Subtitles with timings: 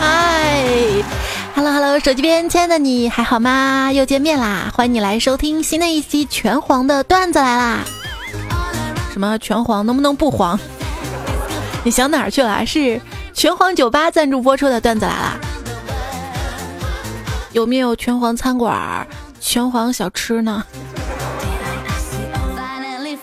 [0.00, 0.62] 嗨
[1.54, 3.90] ，Hello Hello，手机边，亲爱的你还好吗？
[3.92, 4.70] 又见面啦！
[4.74, 7.78] 欢迎你来收听新的一期拳皇的段子来啦！
[9.12, 9.86] 什么拳皇？
[9.86, 10.58] 能不能不黄？
[11.82, 12.66] 你想哪儿去了？
[12.66, 13.00] 是
[13.32, 15.38] 拳皇酒吧赞助播出的段子来啦！
[17.58, 19.04] 有没有拳皇餐馆、
[19.40, 20.64] 拳皇小吃呢？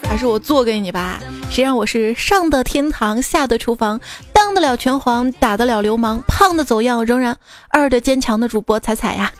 [0.03, 1.21] 还是我做给你吧？
[1.49, 3.97] 谁让我是上的天堂，下的厨房？
[4.33, 7.37] 当得了拳皇，打得了流氓，胖的走样，仍然
[7.69, 9.31] 二的坚强的主播彩彩呀，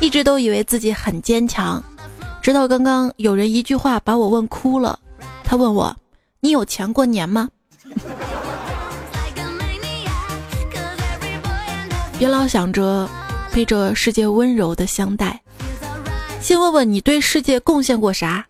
[0.00, 1.84] 一直都以为自己很坚强，
[2.40, 4.98] 直到刚刚有人一句话把我问哭了。
[5.44, 5.94] 他问我
[6.40, 7.50] ：“你有钱过年吗？”
[12.18, 13.08] 别老想着
[13.52, 15.40] 被这世界温柔的相待，
[16.40, 18.46] 先问问你对世界贡献过啥。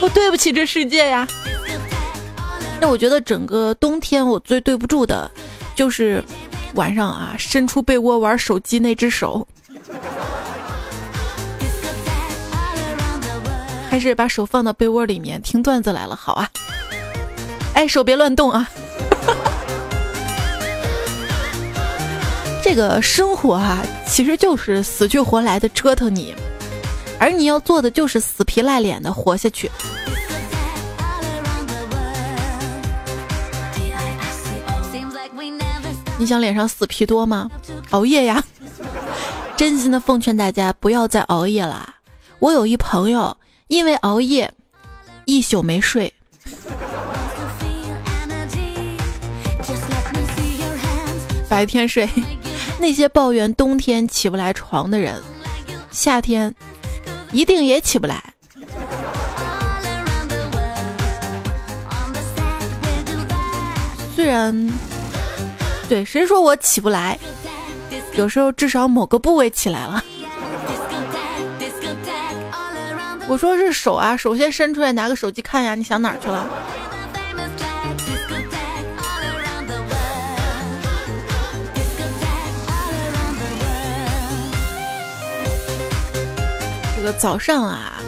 [0.00, 1.26] 我对不起，这世界呀！
[2.80, 5.28] 那我觉得整个冬天我最对不住的，
[5.74, 6.22] 就是
[6.74, 9.46] 晚上啊伸出被窝玩手机那只手，
[13.90, 16.48] 还是把手放到被窝里面听段子来了，好啊！
[17.74, 18.70] 哎，手别乱动啊！
[22.68, 26.34] 这个生活哈，其实就是死去活来的折腾你，
[27.16, 29.70] 而你要做的就是死皮赖脸的活下去。
[36.18, 37.48] 你想脸上死皮多吗？
[37.90, 38.42] 熬夜呀！
[39.56, 41.94] 真心的奉劝大家不要再熬夜了。
[42.40, 43.36] 我有一朋友
[43.68, 44.52] 因为熬夜
[45.24, 46.12] 一宿没睡，
[51.48, 52.10] 白天睡。
[52.78, 55.22] 那些抱怨冬天起不来床的人，
[55.90, 56.54] 夏天
[57.32, 58.22] 一定也起不来。
[64.14, 64.70] 虽然。
[65.88, 67.16] 对，谁说我起不来？
[68.16, 70.02] 有时候至少某个部位起来了。
[73.28, 76.44] 我说是手啊，手先伸出来拿个手机看呀，你想哪儿去了？
[87.12, 88.00] 早上啊，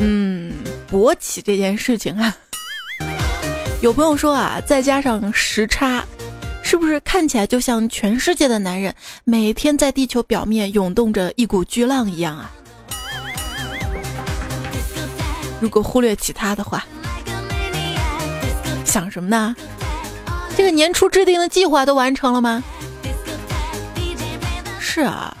[0.00, 0.52] 嗯，
[0.90, 2.34] 勃起这件事情啊，
[3.80, 6.04] 有朋友说啊，再加上时差。
[6.62, 8.94] 是不是看起来就像全世界的男人
[9.24, 12.50] 每天在地球表面涌动着一股巨浪一样啊？
[15.60, 16.84] 如果忽略其他的话，
[18.84, 19.56] 想什么呢？
[20.58, 22.62] 这个年初制定的计划都完成了吗？
[24.78, 25.34] 是啊，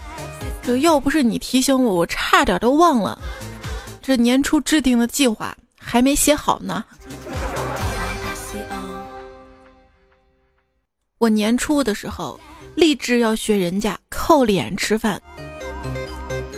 [0.68, 3.18] 这要不是你提醒我，我差点都忘了。
[4.02, 6.84] 这年初制定的计划还没写好呢。
[11.16, 12.38] 我年初的时候
[12.74, 15.18] 立志要学人家靠脸吃饭，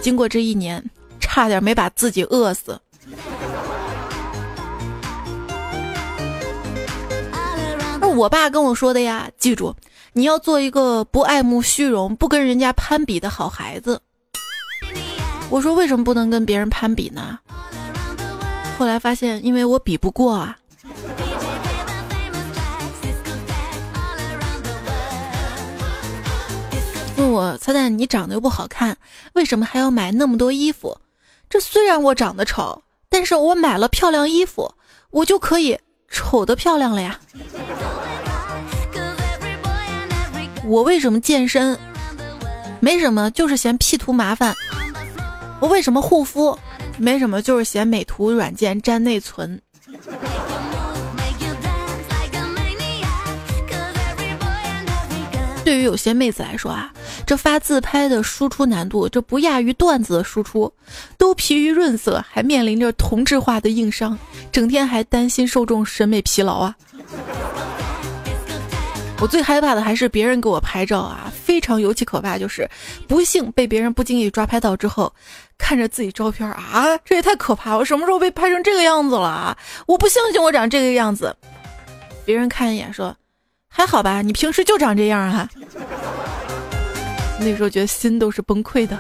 [0.03, 0.84] 经过这一年，
[1.21, 2.81] 差点没把自己饿死。
[8.00, 9.72] 那我爸跟我说的呀，记住，
[10.20, 14.03] 你要做一个不爱慕虚荣、不跟人家攀比的好孩子。
[15.48, 17.38] 我说为什么不能跟别人攀比呢？
[18.78, 20.59] 后来发现，因为我比不过啊。
[27.16, 28.94] 问我猜猜，你长得又不好看，
[29.32, 30.98] 为什么还要买那么多衣服？
[31.48, 34.75] 这虽然我长得丑，但是我买了漂亮衣服，
[35.12, 35.78] 我就可以
[36.10, 37.19] 丑的漂亮了呀。
[40.70, 41.76] 我为什么健身？
[42.78, 44.54] 没什么，就是嫌 P 图麻烦。
[45.58, 46.56] 我为什么护肤？
[46.97, 49.60] 没什么，就是嫌美图软件占内存。
[55.65, 56.92] 对于有些妹子来说啊。
[57.27, 60.72] 这发自拍的输出难度，这不亚于段子的输出，
[61.18, 64.16] 都疲于润色，还面临着同质化的硬伤，
[64.53, 66.77] 整天还担心受众审美疲劳啊！
[69.21, 72.67] 我最害怕的还是别人给我拍照啊，非常尤其可怕，就是
[73.07, 75.13] 不幸被别人不经意抓拍到之后，
[75.59, 77.77] 看着自己照片啊，这也太可怕！
[77.77, 79.59] 我什么时候被拍成这个样子了啊？
[79.87, 81.37] 我不相信我长这个样子，
[82.25, 83.15] 别人看一眼说，
[83.69, 85.47] 还好吧，你平时就长这样啊。
[87.39, 88.97] 那时候觉得心都是崩溃的。《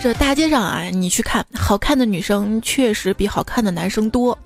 [0.00, 4.38] 这大街上啊，你去看，好看的女生确实比好看的男生多，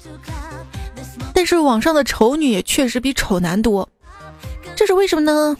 [1.34, 3.86] 但是网上的丑女也确实比丑男多，
[4.74, 5.54] 这是为什么呢？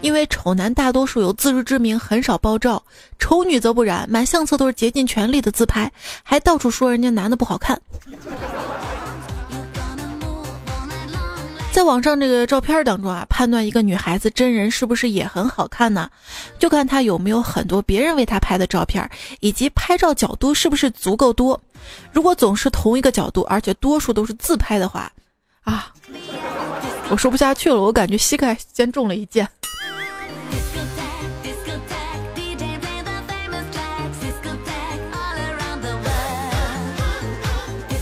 [0.00, 2.82] 因为丑男大多数有自知之明，很少爆照；
[3.20, 5.90] 丑女则不然，满相册都是竭尽全力的自拍，
[6.24, 7.80] 还到处说人家男的不好看。
[11.80, 16.10] 在网上这个照片当中啊，判断一个女孩子真人是不是也很好看呢？
[16.58, 19.10] 就看她有没有很多别人为她拍的照片，
[19.40, 21.58] 以及拍照角度是不是足够多。
[22.12, 25.10] 如果总是同一个角度，而且多数都是自拍的话，
[25.62, 25.90] 啊，
[27.08, 29.48] 我说不下去了，我感觉膝盖先中了一箭。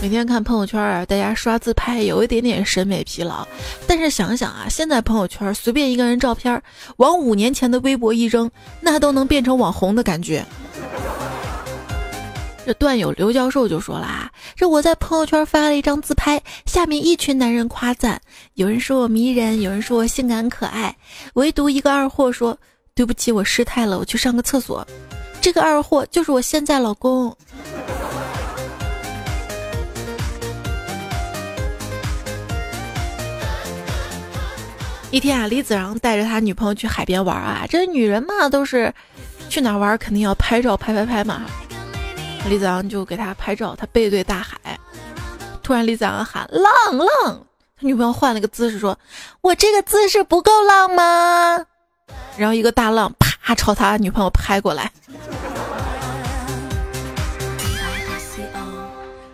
[0.01, 3.45] 每天看朋友圈啊，大家刷自拍有一点点审美疲劳。
[3.85, 6.61] 但是想想啊，现在朋友圈随便一个人照片，
[6.97, 8.49] 往五年前的微博一扔，
[8.79, 10.45] 那都能变成网红的感觉。
[12.65, 18.21] 这段友刘教授就说了啊，这我在朋友圈发了一张自拍，下面一群男人夸赞，
[18.53, 20.95] 有人说我迷人，有人说我性感可爱，
[21.33, 22.57] 唯独一个二货说
[22.95, 24.87] 对不起，我失态了，我去上个厕所。
[25.41, 27.35] 这个二货就是我现在老公。
[35.11, 37.65] 一天啊，李子昂带着他女朋友去海边玩啊。
[37.67, 38.93] 这女人嘛，都是
[39.49, 41.45] 去哪玩肯定要拍照，拍拍拍嘛。
[42.47, 44.79] 李子昂就给他拍照，他背对大海。
[45.63, 47.43] 突然，李子昂喊浪浪，
[47.75, 48.97] 他女朋友换了个姿势说
[49.41, 51.65] ：“我这个姿势不够浪吗？”
[52.37, 54.91] 然后一个大浪啪朝他女朋友拍过来。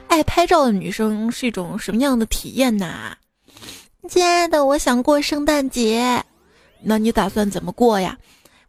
[0.08, 3.18] 爱拍照的女生是一种什么样的体验呢？
[4.08, 6.24] 亲爱的，我想过圣诞节，
[6.82, 8.18] 那你打算怎么过呀？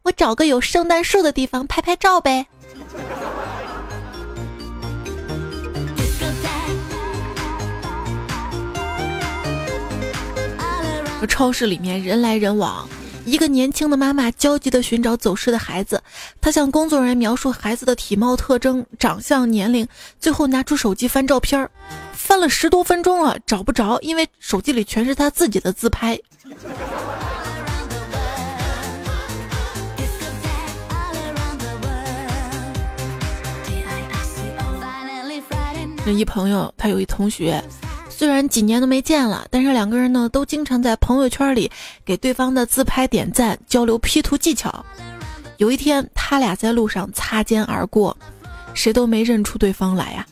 [0.02, 2.46] 我找个有圣诞树的地方拍拍照呗。
[11.28, 12.88] 超市里面人来人往，
[13.24, 16.00] 一个年轻的妈妈焦急地寻找走失的孩子，
[16.40, 19.86] 她向工作人员描述孩子的体貌特征、长相、年龄，
[20.20, 21.68] 最后拿出手机翻照片儿。
[22.26, 26.18] 翻了十多分钟了，找不着，因为手机里全是他自己的自拍。
[36.04, 37.62] 那一朋友，他有一同学，
[38.08, 41.70] 虽然几年都没见了，但是两个人呢，都经常在朋友圈里
[42.04, 44.84] 给对方的自拍点赞，交流 P 图技巧。
[45.58, 48.16] 有一天，他俩在路上擦肩而过，
[48.74, 50.26] 谁都没认出对方来呀。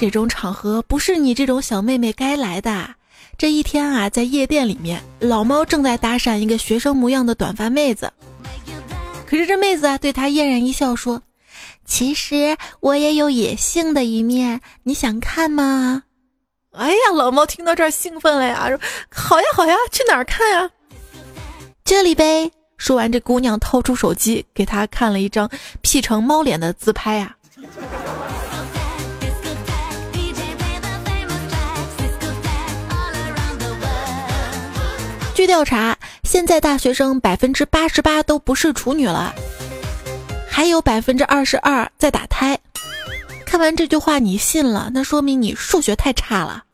[0.00, 2.88] 这种场合不是你这种小妹妹该来的。
[3.36, 8.10] 这一天啊，在夜店里面，老猫正在搭讪一个学生模样的短发妹子。
[9.26, 11.20] 可是这妹子啊，对他嫣然一笑，说
[11.84, 16.04] ：“其实我也有野性的一面，你想看吗？”
[16.72, 18.80] 哎呀，老猫听到这儿兴奋了呀，说
[19.12, 20.70] ：“好呀好呀，去哪儿看呀？”
[21.84, 22.50] 这里呗。
[22.78, 25.50] 说完，这姑娘掏出手机给他看了一张
[25.82, 27.36] P 成猫脸的自拍呀。
[35.34, 39.34] 据调查，现在大学生百分之八十八都不是处女了，
[40.46, 42.58] 还有百分之二十二在打胎。
[43.46, 46.64] 看完这句话你信了，那说明你数学太差了。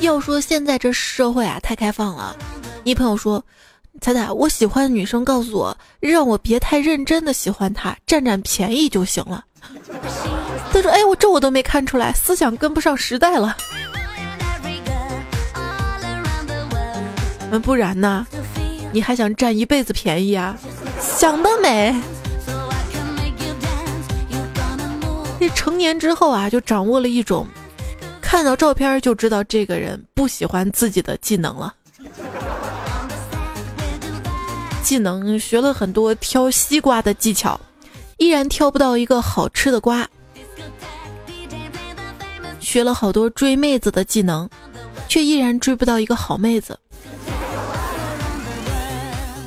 [0.00, 2.36] 要说现在这社会啊太开放了，
[2.84, 3.44] 一朋友说，
[4.00, 9.44] 彩彩，我喜欢的女生告诉我，让我别太认真的喜欢她，占占便宜就行了。
[10.72, 13.56] 他说：“哎，我这我都没看出来，思想跟不上时代了。
[17.50, 18.26] 那不然呢？
[18.92, 20.56] 你还想占一辈子便宜啊？
[21.00, 21.94] 想得美！
[25.38, 27.46] 这成年之后啊，就掌握了一种
[28.20, 31.74] 看到照片就知道这个人不喜欢自己的技能了。
[34.82, 37.58] 技能学了很多挑西瓜的技巧。”
[38.20, 40.06] 依然挑不到一个好吃的瓜，
[42.60, 44.46] 学了好多追妹子的技能，
[45.08, 46.78] 却依然追不到一个好妹子。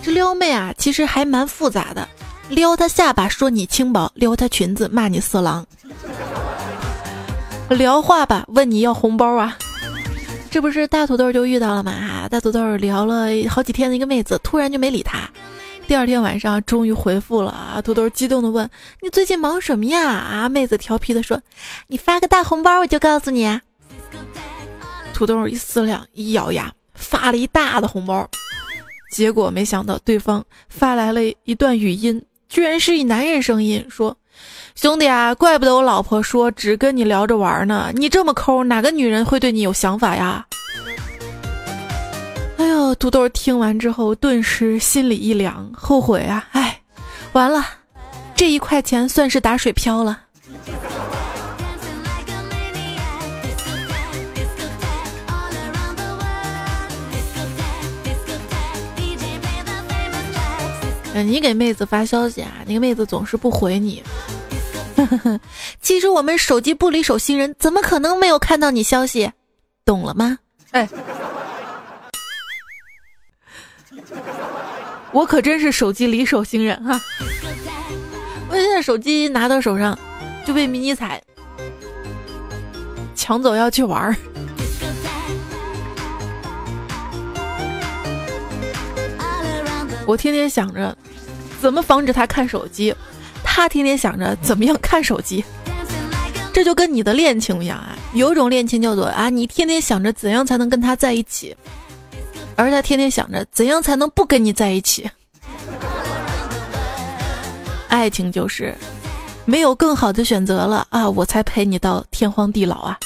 [0.02, 2.10] 这撩妹啊，其实还蛮复杂的，
[2.50, 5.64] 撩她下巴说你轻薄，撩她裙子骂你色狼，
[7.70, 9.56] 聊话吧问你要红包啊，
[10.50, 12.28] 这不是大土豆就遇到了吗？
[12.28, 15.30] 大土豆聊了好几天的一个妹子，突然就没理他。
[15.86, 17.82] 第二天晚上终于回复了啊！
[17.82, 18.68] 土豆激动的问
[19.02, 21.40] ：“你最近忙什么呀？”啊，妹子调皮的说
[21.88, 23.60] ：“你发个大红包，我就告诉你。”
[25.14, 28.28] 土豆一思量，一咬牙，发了一大的红包。
[29.12, 34.18] 结果没想到对方发来了一段语音，居然是一男人声音，说
[34.74, 40.46] ：“兄弟啊，怪不得我老婆说只跟你聊着玩呢，你这么抠，哪个女人会对你有想法呀？”
[42.58, 46.48] 哎呦，土豆听完之后顿时心里一凉，后悔啊！
[46.52, 46.80] 哎，
[47.34, 47.66] 完了，
[48.36, 50.20] 这一块钱算是打水漂了。
[61.16, 64.02] 你给妹子发消息啊，那个妹子总是不回你。
[65.82, 69.32] 其实我们手机不离手新人，怎么可能没有看到你消息？
[69.86, 70.40] 懂了吗？
[70.72, 70.88] 哎。
[75.14, 77.00] 我可真是手机离手新人哈！
[78.50, 79.98] 我现在手机拿到手上，
[80.46, 81.22] 就被迷你彩
[83.16, 84.16] 抢走要去玩儿。
[90.06, 90.98] 我天天想着
[91.62, 92.94] 怎么防止他看手机，
[93.44, 95.46] 他天天想着怎么样看手机。
[96.52, 101.56] 这就跟你的恋情一样啊，有种恋情叫做啊，你天天想着怎样才能跟他在一起。
[102.56, 105.10] 而他天天想着怎样才能不跟你在一起。
[107.88, 108.74] 爱情就是
[109.46, 112.98] 没有更好的选择了啊，我才陪你到天荒地老啊。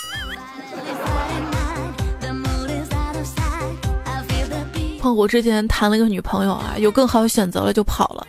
[5.01, 8.27] 胖虎之前谈了个女朋友啊，有更好选择了就跑了。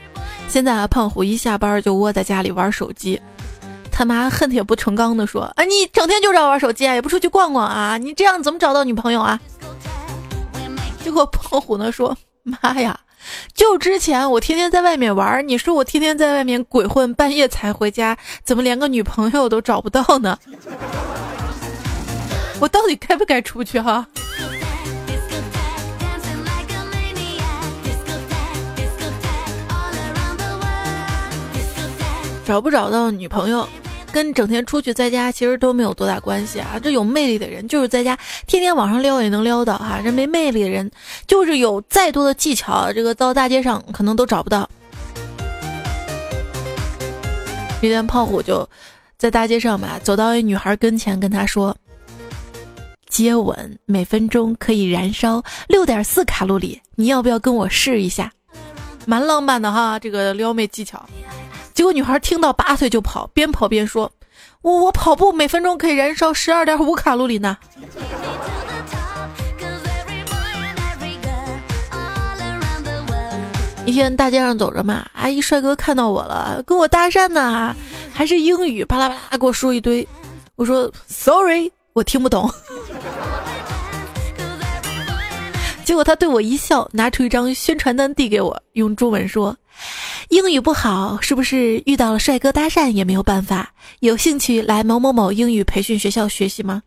[0.48, 3.20] 现在啊，胖虎一下班就窝在家里玩手机。
[3.90, 7.98] 他妈恨铁不成钢的说：“啊，你整天就知道玩手机啊，也不出去逛逛啊？
[7.98, 9.40] 你这样怎么找到女朋友啊？”
[11.02, 12.98] 结果胖虎呢说：“妈呀，
[13.54, 20.38] 就之前我天天在外面玩，你说我天天在外面鬼混，半夜才回家，怎么连个女朋友都找不到呢？
[22.60, 24.06] 我到底该不该出去哈？
[32.44, 33.66] 找不找到女朋友？”
[34.12, 36.78] 跟整天出去在家其实都没有多大关系啊！
[36.82, 40.90] 这有魅力的人就是在家天天网上撩也能撩到哈，这没魅力的人
[41.26, 44.68] 就是有再多的技巧，这个到大街上可能都找不到。
[47.80, 48.68] 一天胖虎就
[49.16, 51.76] 在大街上吧，走到一女孩跟前，跟她说
[53.08, 58.32] ：“接吻每分钟可以燃烧六点四卡路里，你要不要跟我试一下？”
[59.06, 61.08] 蛮浪漫的哈，这个撩妹技巧。
[61.78, 64.10] 结果女孩听到拔腿就跑，边跑边说
[64.62, 67.56] ：“我我跑步每分钟可以燃烧十二点五卡路里呢。”
[73.86, 77.72] 一天大街上走着嘛，阿姨帅哥看到我了，跟我搭讪呢，
[78.12, 80.04] 还是英语，巴拉巴拉给我说一堆。
[80.56, 82.52] 我说：“Sorry，我听不懂。”
[85.88, 89.56] 结果他对我一笑，拿出一张宣传单递给我，用中文说。
[90.28, 93.72] 英语不好，是不是遇到了帅哥搭讪也没有办法？
[94.00, 96.82] 有兴趣来某某某英语培训学校学习吗？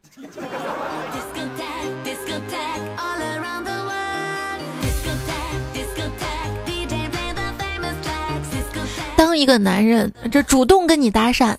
[9.15, 11.55] 当一个男人这主动跟你搭讪，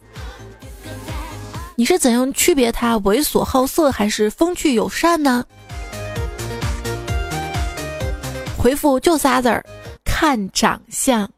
[1.74, 5.44] 你是怎样区别他猥琐好色还是风趣友善呢？
[8.62, 9.64] 回复就仨字儿：
[10.04, 11.28] 看长相。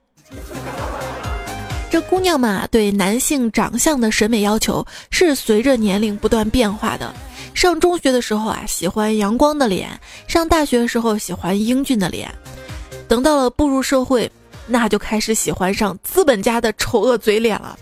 [1.91, 7.11] 这姑娘们啊，对男性长相的审美要求是随着年龄不断变化的。
[7.55, 9.89] 上中学的时候啊，喜欢阳光的脸；
[10.29, 12.29] 上大学的时候，喜欢英俊的脸；
[13.09, 14.31] 等到了步入社会，
[14.67, 17.79] 那就开始喜欢上资本家的丑恶嘴脸了。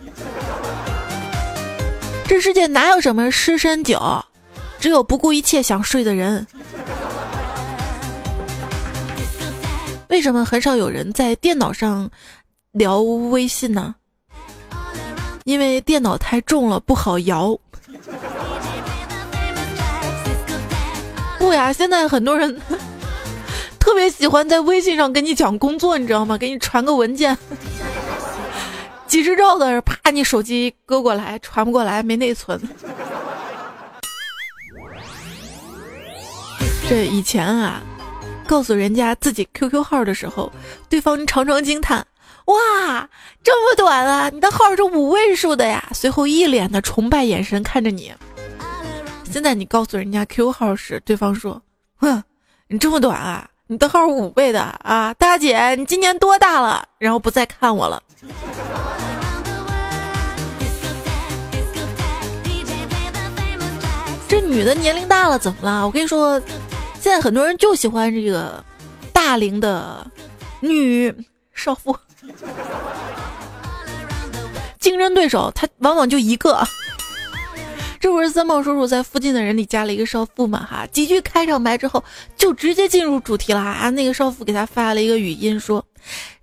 [2.29, 4.01] 这世界哪有什么失身酒，
[4.79, 6.47] 只有不顾一切想睡的人。
[10.13, 12.11] 为什么很少有人在电脑上？
[12.73, 13.95] 聊微信呢，
[15.45, 17.59] 因为电脑太重了不好摇。
[21.39, 22.61] 不呀，现在很多人
[23.81, 26.37] 特别喜欢在微信上跟你讲工作，你知道吗？
[26.37, 27.37] 给你传个文件，
[29.07, 32.61] 几十兆的，啪，你手机搁过来，传不过来，没内存。
[36.87, 37.83] 这以前啊，
[38.53, 40.53] 告诉人家自己 QQ 号的时候，
[40.91, 42.07] 对方常常惊叹。
[42.45, 43.09] 哇，
[43.43, 44.29] 这么短啊！
[44.29, 45.83] 你的号是五位数的呀！
[45.95, 48.13] 随后一脸的崇拜眼神看着你。
[49.25, 51.63] 现在你告诉人家 QQ 号时，对方说
[51.97, 52.23] ：“哼，
[52.69, 53.49] 你这么短啊？
[53.69, 56.87] 你的号五倍的啊，大姐，你今年多大了？
[56.99, 58.03] 然后不再看我了。
[64.29, 65.87] 这女的年龄大了怎么了？
[65.87, 66.41] 我跟你说，
[67.03, 68.65] 现在很多人就喜欢这个
[69.13, 70.07] 大龄的
[70.61, 71.13] 女
[71.53, 71.97] 少妇，
[74.79, 76.65] 竞争对手他往往就一个。
[77.99, 80.65] 这不是三毛叔叔在附近的人里加了一个少妇嘛？
[80.65, 82.05] 哈，几句开场白之后，
[82.37, 83.91] 就直接进入主题了啊！
[83.91, 85.85] 那个少妇给他发了一个语音说：“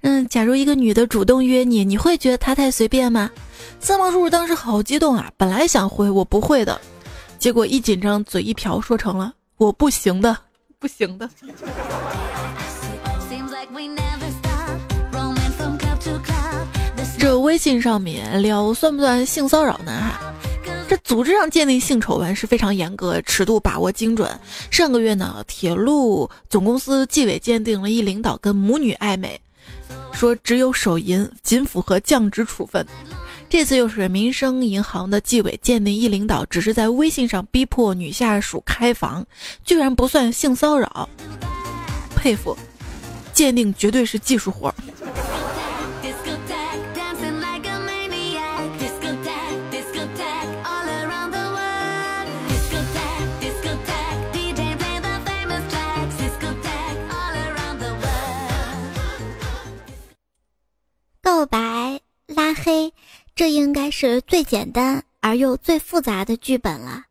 [0.03, 3.31] 嗯，假如一个女的主动约你，你会觉得她太随便吗？”
[3.79, 6.81] 三毛叔叔当时好激动啊，本来想回我不会的，
[7.37, 10.37] 结果一紧张，嘴一瓢，说成了我不行的，
[10.79, 11.29] 不行的。
[17.19, 19.91] 这微信上面聊算不算性骚扰呢？
[19.91, 20.33] 哈？
[20.87, 24.27] 这组织上鉴定性丑闻是非常严格，尺度把握精准。
[24.71, 29.39] 上个月呢，铁路总公司纪委鉴定了一领导跟母女暧昧，
[30.13, 32.83] 说只有手淫，仅符合降职处分。
[33.49, 39.25] 这次又是民生银行的纪委鉴定一领导只是在微信上逼迫女下属开房，
[39.65, 41.09] 居然不算性骚扰，
[42.15, 42.55] 佩服，
[43.33, 44.73] 鉴定绝对是技术活。
[61.21, 62.91] 告白、拉黑，
[63.39, 67.03] 这应该是最简单而又最复杂的剧本了。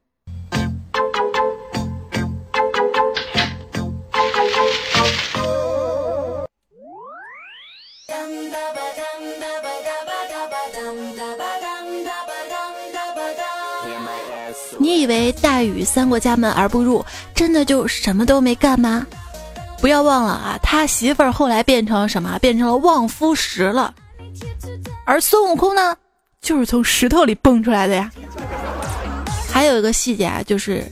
[14.77, 17.03] 你以为大禹三过家门而不入，
[17.35, 19.07] 真的就什么都没干吗？
[19.81, 22.39] 不要忘了啊，他媳妇儿后来变成什么？
[22.41, 23.95] 变成了望夫石了。
[25.07, 25.97] 而孙悟空呢，
[26.41, 28.11] 就是从石头里蹦出来的呀。
[29.51, 30.85] 还有一个细节啊，就是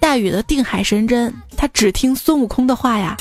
[0.00, 3.16] 大禹的定海神针，他只听孙悟空的话呀。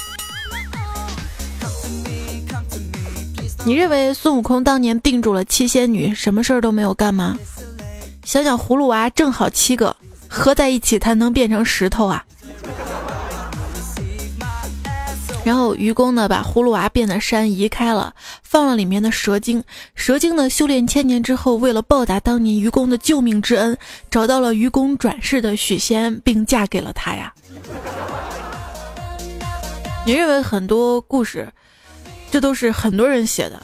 [3.65, 7.37] 你认为孙悟空当年定住了七仙女，什么事儿都没有干吗？
[8.23, 9.95] 想想葫芦娃正好七个，
[10.27, 12.25] 合在一起，它能变成石头啊？
[15.47, 19.63] 然后愚公呢，把葫芦娃变的山移开了，放了里面的蛇精。
[19.95, 23.77] 蛇精呢，修炼千年之后，为了报答当年愚公的救命之恩，
[24.11, 27.33] 找到了愚公转世的许仙，并嫁给了他呀。
[30.05, 31.47] 你认为很多故事，
[32.29, 33.57] 这都是很多人写的？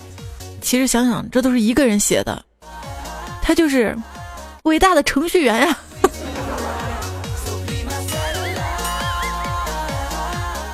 [0.61, 2.45] 其实想想，这都是一个人写的，
[3.41, 3.93] 他就是
[4.63, 5.77] 伟大的程序员呀。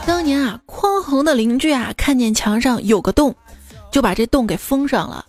[0.09, 3.35] 当年啊，匡衡的邻居啊，看见墙上有个洞，
[3.91, 5.23] 就把这洞给封上了。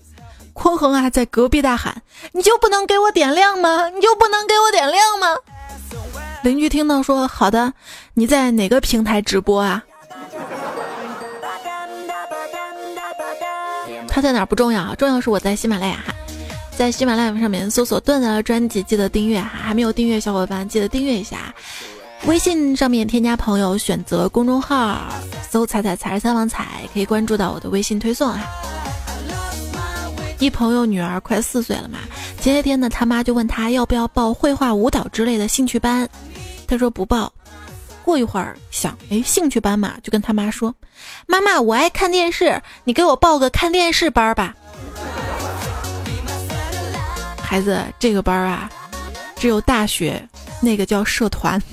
[0.55, 2.01] 匡衡啊，在隔壁大喊
[2.33, 3.91] ：“你就不能给我点亮吗？
[3.91, 5.37] 你就不能给我点亮吗？”
[6.43, 7.75] 邻居听到说：“好的，
[8.15, 9.85] 你在哪个平台直播啊？”
[14.09, 15.99] 他在哪不重要，重要是我在喜马拉雅，
[16.75, 21.55] 在喜马拉雅上面搜索段子的专辑，记得订阅哈，还没有订阅小伙伴记得订阅一下。
[22.27, 25.09] 微信上面添加朋友，选择公众号
[25.51, 28.41] 搜“彩彩彩儿三王彩”，可以关注到我的微信推送啊。
[30.39, 31.99] 一朋友女儿快四岁了嘛，
[32.41, 36.09] 前些天呢，他妈就问他要不要报绘画、舞蹈之类的兴趣班，
[36.67, 37.33] 他说不报。
[38.03, 40.75] 过一会儿想，哎，兴趣班嘛，就跟他妈说
[41.27, 44.55] ：“妈妈，我爱看电视，你给我报个看电视班吧。”
[47.43, 48.71] 孩子，这个班啊，
[49.37, 50.27] 只有大学
[50.61, 51.61] 那个叫社团。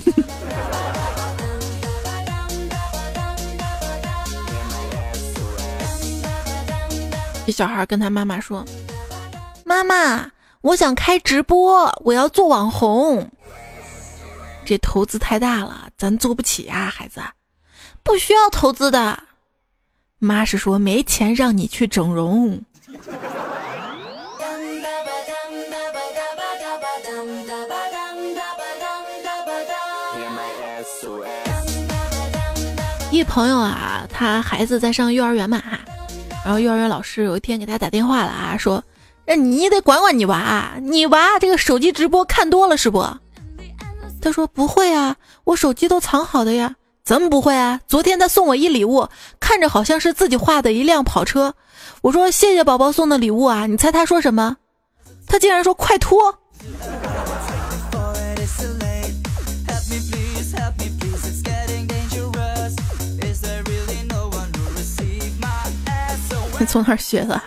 [7.45, 8.65] 这小孩跟他妈妈说
[9.63, 10.29] ：“妈妈，
[10.61, 13.31] 我想开直播，我要做网红。
[14.65, 17.21] 这投资太大了，咱做不起呀，孩子。
[18.03, 19.17] 不需要投资的，
[20.19, 22.61] 妈是说没钱让你去整容。”
[33.17, 35.61] 一朋友啊，他孩子在上幼儿园嘛。
[36.45, 38.83] 然后幼儿园老师有一天给他打电话了啊，说
[39.25, 43.05] ：“那你得管管你娃，你娃这个手机直播看多了是不？”
[44.21, 47.79] 他说：“不会啊，我手机都藏好的呀。”怎么不会啊？
[47.87, 49.07] 昨天他送我一礼物，
[49.39, 51.55] 看着好像是自己画的一辆跑车。
[52.01, 54.57] 我说：“谢谢宝宝送的礼物啊！”你猜他说什么？
[55.25, 56.37] 他竟然说：“快脱！”
[66.59, 67.41] 你 从哪儿学的？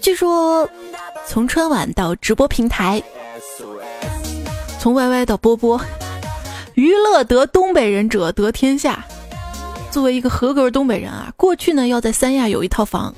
[0.00, 0.68] 据说，
[1.26, 3.02] 从春晚到直播平台，
[4.78, 5.80] 从 YY 到波波，
[6.74, 9.04] 娱乐得东北人者得天下。
[9.90, 13.14] 作为一个合格东北人啊，过去呢要在三亚有一套房，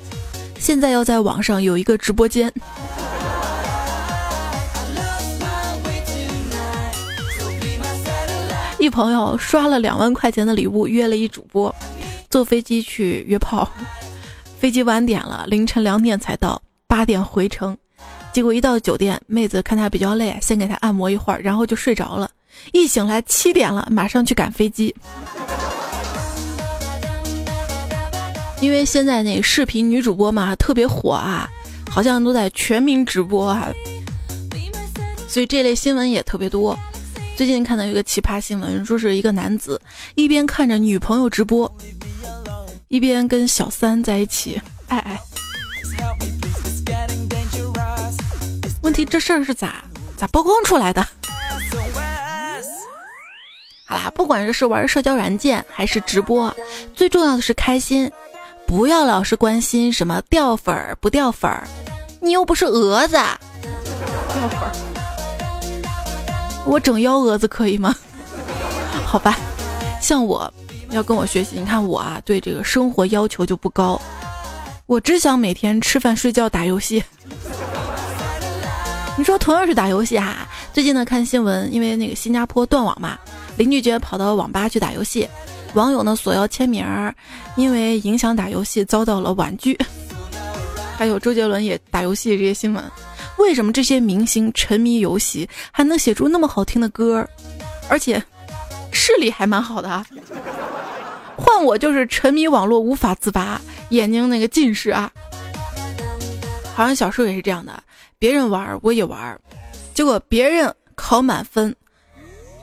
[0.59, 2.51] 现在要在网上有一个直播间。
[8.85, 11.73] 一朋友刷了两万块钱的礼物，约了一主播
[12.29, 13.67] 坐飞机去约炮，
[14.59, 17.75] 飞机晚点了，凌晨两点才到，八点回城，
[18.31, 22.29] 结果一到酒店，妹子看他比较累，先给他按摩一会儿，然后就睡着了，
[22.73, 24.95] 一醒来七点了，马上去赶飞机。
[28.61, 31.49] 因为现在那视频女主播嘛特别火啊，
[31.89, 33.73] 好像都在全民直播啊，
[35.27, 36.77] 所以这类新闻也特别多。
[37.35, 39.81] 最近看到一个奇葩新闻，说是一个男子
[40.15, 41.69] 一边看着女朋友直播，
[42.87, 45.19] 一边跟小三在一起，爱爱。
[48.81, 49.83] 问题这事儿是咋
[50.15, 51.05] 咋曝光出来的？
[53.85, 56.55] 好啦，不管是玩社交软件还是直播，
[56.93, 58.09] 最重要的是开心，
[58.65, 61.67] 不要老是关心什么掉粉儿不掉粉儿，
[62.21, 64.94] 你又不是蛾子，掉粉儿。
[66.65, 67.95] 我整幺蛾子可以吗？
[69.05, 69.37] 好吧，
[70.01, 70.51] 像我
[70.89, 74.01] 要跟我学习，你看我啊，对这个生活要求就不高，
[74.87, 77.03] 我只想每天吃饭睡觉打游戏。
[79.17, 83.17] 你说同样是打游戏哈，最近呢看新闻，因为那个新加坡断网嘛，
[83.57, 85.27] 林俊杰跑到网吧去打游戏，
[85.75, 86.85] 网友呢索要签名，
[87.55, 89.79] 因为影响打游戏遭到了婉拒。
[90.97, 92.83] 还有周杰伦也打游戏这些新闻。
[93.37, 97.27] 为什么这些明星沉迷游戏还能写出那么好听的歌，
[97.89, 98.21] 而且
[98.91, 100.05] 视力还蛮好的啊？
[101.37, 105.11] 换我就是沉迷网络无法自拔，眼睛那个近视啊。
[106.73, 107.83] 好像小时候也是这样的，
[108.17, 109.39] 别人玩我也玩，
[109.93, 111.75] 结果别人考满分，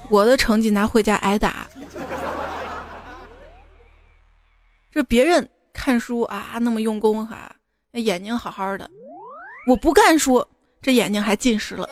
[0.09, 1.67] 我的成绩拿回家挨打。
[4.91, 7.55] 这别人看书啊那么用功哈，
[7.93, 8.91] 眼睛好好的，
[9.67, 10.47] 我不看书。
[10.83, 11.89] 这眼睛还近视了。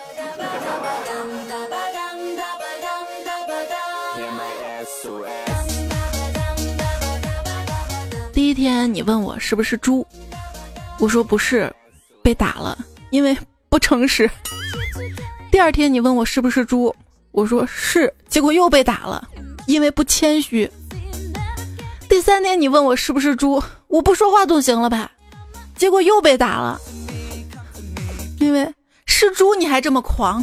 [8.33, 10.05] 第一天你问我是不是猪，
[10.99, 11.73] 我说不是，
[12.21, 12.77] 被打了，
[13.11, 13.37] 因为
[13.69, 14.29] 不诚实。
[15.53, 16.93] 第二天你问我是不是猪，
[17.31, 19.29] 我说是，结果又被打了，
[19.67, 20.69] 因为不谦虚。
[22.09, 25.13] 第三天你问我是不是猪，我不说话总行了吧，
[25.77, 26.81] 结果又被打了，
[28.41, 28.75] 因为。
[29.21, 30.43] 是猪你还这么狂？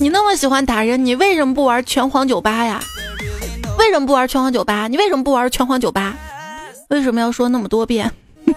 [0.00, 2.82] 你那么喜欢打人，你为什么不玩拳皇酒吧呀？
[3.78, 4.88] 为什么不玩拳皇酒吧？
[4.88, 6.16] 你为什么不玩拳皇酒吧？
[6.88, 8.10] 为什么要说那么多遍？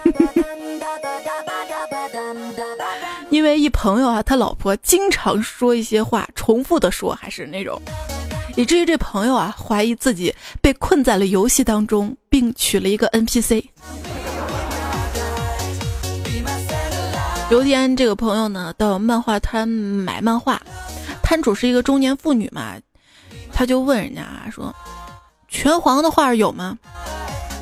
[3.28, 7.78] 因为一朋友啊，他老婆经常说一些话，重复的说，还是那种，
[8.56, 13.62] 以至于这朋友啊，怀疑自己被困在了游戏当中，并取了一个 NPC。
[17.48, 20.60] 有一天，这个朋友呢到漫画摊买漫画，
[21.22, 22.72] 摊主是一个中年妇女嘛，
[23.52, 24.74] 他就问人家说
[25.46, 26.76] ：“拳皇的画有吗？”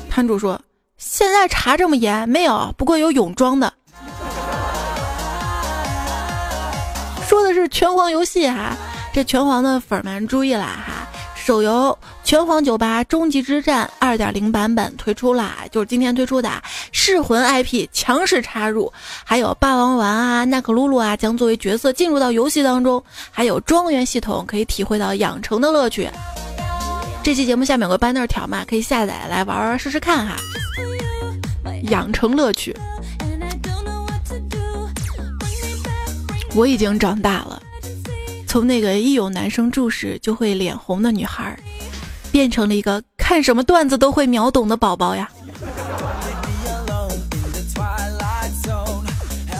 [0.09, 0.59] 摊主说
[0.97, 3.71] ：“现在查这么严，没有，不过有泳装的。”
[7.27, 8.75] 说的是拳皇游戏哈，
[9.13, 11.07] 这拳皇的粉们注意了哈。
[11.45, 11.95] 手游
[12.27, 16.49] 《拳皇九八终极之战》二点零版本推出啦，就是今天推出的
[16.91, 18.91] 噬魂 IP 强势插入，
[19.23, 26.09] 还有霸王丸啊、奈可露露啊将作为角色进入到游戏当中，还有庄园系统可以体会到养成的乐趣。
[27.21, 30.37] 这期节目下面有个 banner 条嘛，可以下载来玩玩试试看哈，
[31.91, 32.75] 养成乐趣。
[36.55, 37.61] 我已经长大了。
[38.55, 41.59] 从那个一有男生注视就会脸红的女孩，
[42.31, 45.29] 变成了一个看什么段子都会秒懂的宝宝呀。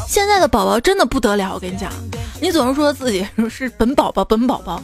[0.08, 1.92] 现在的宝宝真的不得了，我跟你讲，
[2.40, 4.82] 你总是说自己是本宝宝，本宝宝，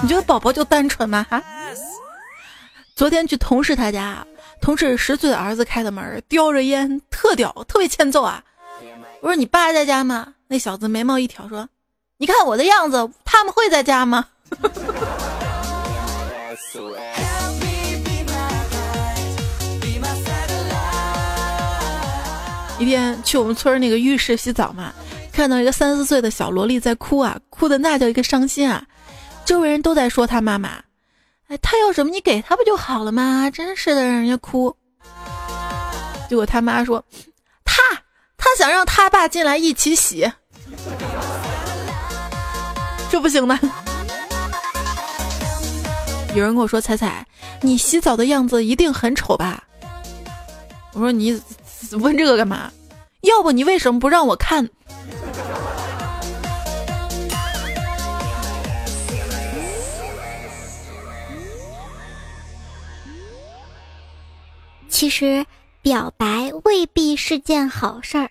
[0.00, 1.26] 你觉得宝宝就单纯吗？
[1.28, 1.42] 哈。
[2.94, 4.24] 昨天去同事他家，
[4.60, 8.44] 同事十岁的儿子开的门，叼着烟，特屌，特别欠揍啊。
[9.20, 10.34] 我说你爸在家吗？
[10.46, 11.68] 那小子眉毛一挑说。
[12.18, 14.24] 你看我的样子，他们会在家吗？
[22.78, 24.92] 一天去我们村那个浴室洗澡嘛，
[25.32, 28.82] 看到一个三四岁的小萝莉在哭啊，哭的那叫一个伤心啊！
[29.44, 30.82] 周围人都在说他妈妈，
[31.48, 33.50] 哎，他要什么你给他不就好了吗？
[33.50, 34.74] 真是的，让人家哭。
[36.28, 37.04] 结果他妈说，
[37.64, 37.82] 他
[38.36, 40.30] 他想让他爸进来一起洗，
[43.10, 43.58] 这不行的。
[46.34, 47.26] 有人跟我说：“彩彩，
[47.62, 49.64] 你洗澡的样子一定很丑吧？”
[50.92, 51.40] 我说：“你
[51.92, 52.70] 问这个干嘛？
[53.22, 54.68] 要不你为什么不让我看？”
[64.88, 65.44] 其实
[65.82, 68.30] 表白未必是件好事儿，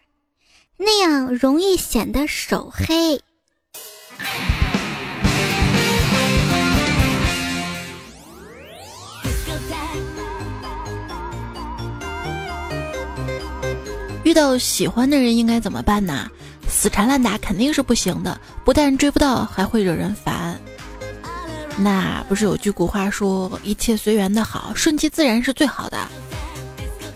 [0.77, 3.21] 那样容易显得手黑。
[14.35, 16.29] 到喜欢的人应该怎么办呢？
[16.67, 20.59] 死缠烂打肯定是不行的，不但追不到，还会惹人烦。
[21.77, 25.97] 那不是有句古话说“一切随缘的好，顺其自然是最好的”。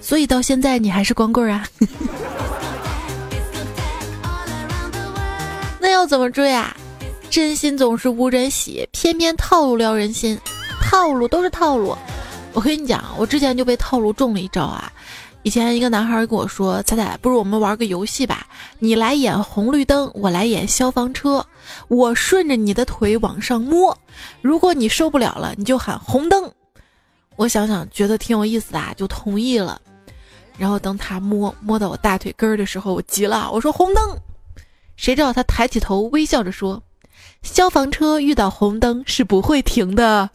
[0.02, 1.68] 所以到现在你还是光棍啊？
[5.82, 6.74] 那要怎么追啊？
[7.30, 10.40] 真心总是无人喜，偏偏套路撩人心，
[10.82, 11.98] 套路都是套路。
[12.54, 14.92] 我跟你讲，我之前就被套路中了一招啊！
[15.44, 18.46] 以前一个男孩跟我说：“彩彩，不如我们玩个游戏吧，
[18.80, 21.46] 你来演红绿灯，我来演消防车，
[21.88, 23.98] 我顺着你的腿往上摸，
[24.42, 26.52] 如果你受不了了，你就喊红灯。”
[27.38, 29.80] 我想想，觉得挺有意思的，就同意了。
[30.58, 34.18] 然后等他摸摸到我大腿根儿的时候，我急了，我说红灯。
[34.98, 36.84] 谁知道他抬起头微笑着说
[37.42, 40.30] ：“消防车遇到红灯是不会停的。”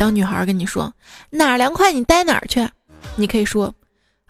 [0.00, 0.90] 当女孩跟你说
[1.28, 2.66] 哪儿凉快你待哪儿去，
[3.16, 3.74] 你可以说：“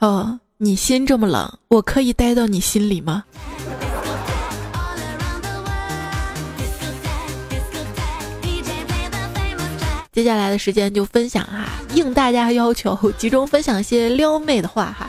[0.01, 3.23] 哦，你心这么冷，我可以待到你心里吗？”
[10.11, 15.09] 接下来的时间就分享哈，应大家要求，集中分享一些撩妹的话哈。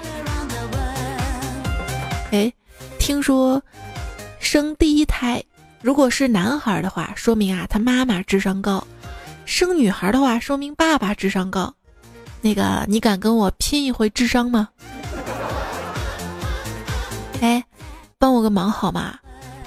[2.30, 2.54] 哎，
[3.00, 3.60] 听说
[4.40, 5.44] 生第一胎，
[5.82, 8.86] 如果是男孩的话，说明啊他妈妈智商高；
[9.52, 11.76] 生女孩的话，说明爸爸智商高。
[12.40, 14.70] 那个，你敢跟我拼一回智商吗？
[17.42, 17.62] 哎，
[18.18, 19.20] 帮我个忙好吗？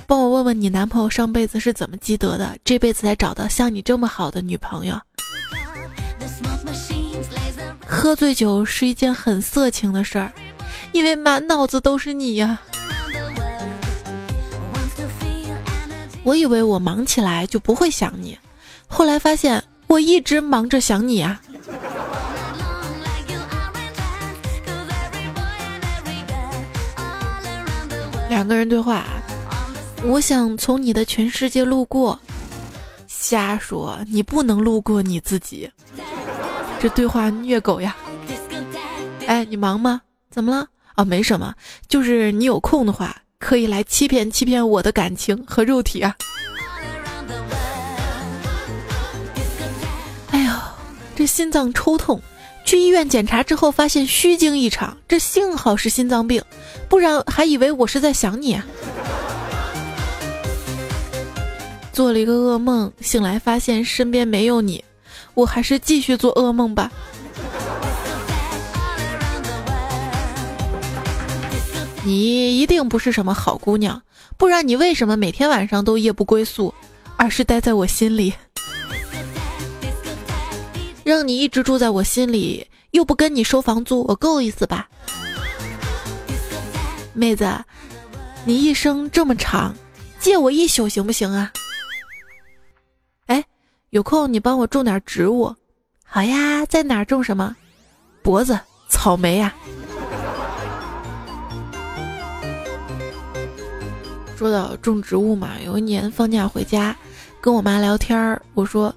[0.07, 4.99] 帮我问问你男朋友上辈子是怎么积德的，这辈子才找到像你这么好的女朋友。
[7.87, 10.33] 喝醉酒是一件很色情的事儿，
[10.92, 12.59] 因为满脑子都是你呀。
[16.23, 18.38] 我以为我忙起来就不会想你，
[18.87, 21.40] 后来发现我一直忙着想你啊。
[28.29, 29.05] 两个人对话，
[30.03, 32.18] 我想从你的全世界路过。
[33.07, 35.70] 瞎说，你不能路过你自己。
[36.81, 37.97] 这对话虐狗呀！
[39.27, 40.03] 哎，你忙吗？
[40.31, 40.66] 怎么了？
[40.94, 41.55] 啊，没什么，
[41.88, 46.16] 就是你有空的话，可以来欺骗欺骗我的感情和肉体啊！
[51.27, 52.21] 心脏抽痛，
[52.65, 56.43] 去医院检查之后发现虚惊一场，这幸好是心脏病，
[56.89, 58.67] 不然还以为我是在想你啊！
[61.93, 64.85] 做了一个噩梦，醒来发现身边没有你。
[65.35, 66.91] 我还是继续做噩梦吧。
[72.05, 74.03] 你一定不是什么好姑娘，
[74.37, 76.75] 不然你为什么每天晚上都夜不归宿，
[77.17, 78.35] 而是待在我心里？
[81.05, 84.88] 让你一直住在我心里，又不跟你收房租，我够意思吧？
[87.12, 87.47] 妹子，
[88.47, 89.75] 你一生这么长，
[90.19, 91.53] 借我一宿行不行啊？
[93.27, 93.45] 哎
[93.90, 95.55] 有空你帮我种点植物，
[96.05, 97.55] 好呀，在哪种什么？
[98.23, 99.55] 脖子草莓呀。
[104.37, 106.97] 说到种植物嘛，有一年放假回家，
[107.43, 108.93] 跟我妈聊天儿，我说：“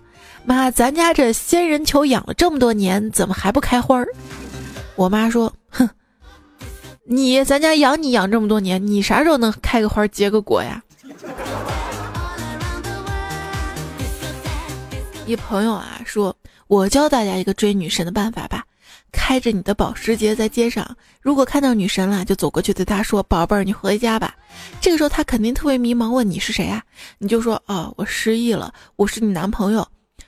[0.47, 4.07] 妈，咱家这仙人球养了这么多年，怎么还不开花儿？”
[4.95, 5.89] 我妈说：“哼，
[7.03, 10.81] 你咱家养你养这么多年，你啥时候能开个花结个果呀？”
[15.27, 16.33] 一朋友啊说
[16.67, 18.63] ：“我教大家一个追女神的办法吧，
[19.11, 24.33] 开着你的保时捷在街上，如果看到女神了，就走过去对她说：‘宝贝儿，你回家吧。’
[24.79, 26.81] 这个时候她肯定特别迷茫，问你是谁啊？
[27.17, 29.85] 你就说：‘哦，我失忆了，我是你男朋友。’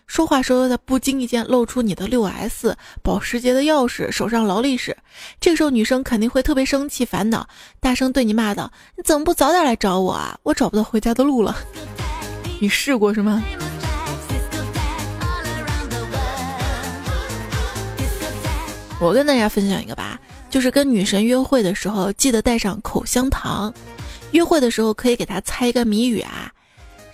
[0.07, 4.97] 说话时候在不经意间露出你的六 S 保时捷的钥匙、手上劳力士，
[5.39, 7.47] 这个时候女生肯定会特别生气、烦恼，
[7.79, 10.37] 大声对你骂道：“你怎么不早点来找我啊？
[10.43, 11.55] 我找不到回家的路了。
[12.59, 13.43] ”你试过是吗？
[18.99, 23.73] 我跟大家分享一个吧，就是跟女神约会的时候，记得带上口香糖。
[24.31, 26.51] 约会的时候可以给她猜一个谜语啊，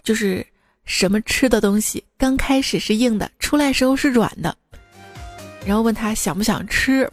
[0.04, 0.46] 就是
[0.86, 4.56] 什么吃的东西刚开始是硬的，出来时候是软的。
[5.66, 7.10] 然后问他想不想吃，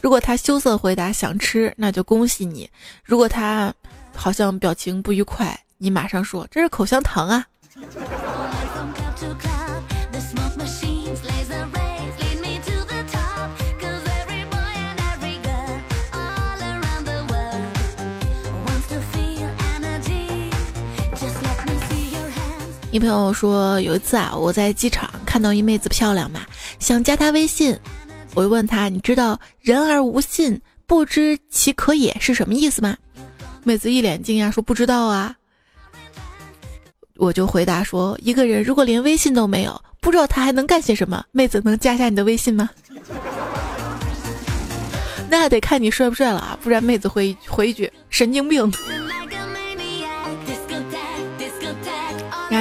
[0.00, 2.68] 如果他羞涩回答想吃，那就恭喜你；
[3.04, 3.72] 如果他
[4.14, 7.46] 好像表情不愉快，你马上说这是口香糖啊。
[22.94, 26.42] 女朋友说有一次啊，我在机场看到一妹子漂亮嘛，
[26.78, 27.76] 想加她微信，
[28.34, 32.96] 我就问她，你知道“人而无信，不知其可也”是什么意思吗？
[33.64, 35.34] 妹子一脸惊讶说不知道啊。
[37.16, 41.24] 我就回答说，一个人如果连微信都没有，不知道他还能干些什么。
[41.32, 42.70] 妹子能加下你的微信吗？
[45.28, 48.72] 那得看你帅不帅了啊，不然妹子会回一句神经病。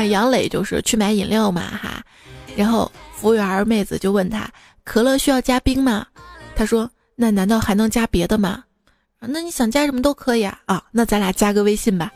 [0.02, 2.02] 杨磊就是去买饮料嘛哈，
[2.56, 4.50] 然后服务员妹子就问他
[4.84, 6.06] 可乐需要加冰吗？
[6.56, 8.64] 他说那难道还能加别的吗？
[9.20, 12.12] 那你想加什么都可以啊啊，那咱俩加个微信吧。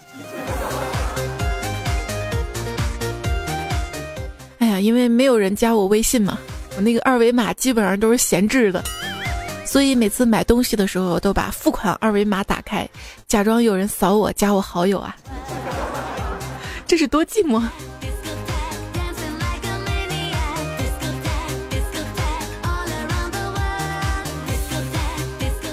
[4.59, 6.37] 哎呀，因为没有人加我微信嘛，
[6.75, 8.83] 我那个二维码基本上都是闲置的，
[9.65, 12.85] 所以每次买东西的时候都把付款二维码打开，
[13.27, 15.15] 假装有人扫我加我好友啊。
[16.87, 17.61] 这是多寂寞！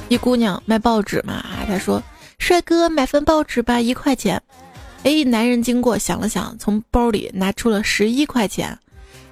[0.09, 2.03] 一姑娘卖报纸嘛，她说
[2.38, 4.42] ：“帅哥，买份报纸吧，一块钱。”
[5.05, 8.77] 哎，男人经过想了想，从包里拿出了十一块钱。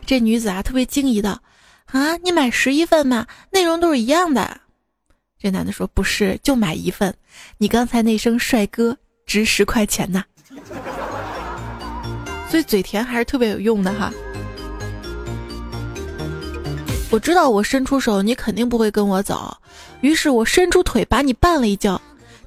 [0.06, 1.40] 这女子啊，特别惊疑的
[1.90, 3.26] ：“啊，你买十一份吗？
[3.50, 4.60] 内容都是一样的。”
[5.38, 7.12] 这男的说：“不是，就买一份。
[7.58, 10.22] 你刚才那声帅哥值十块钱呢。”
[12.52, 14.12] 所以嘴甜还是特别有用的哈。
[17.10, 19.56] 我知道我伸出手，你肯定不会跟我走，
[20.02, 21.98] 于是我伸出腿把你绊了一跤，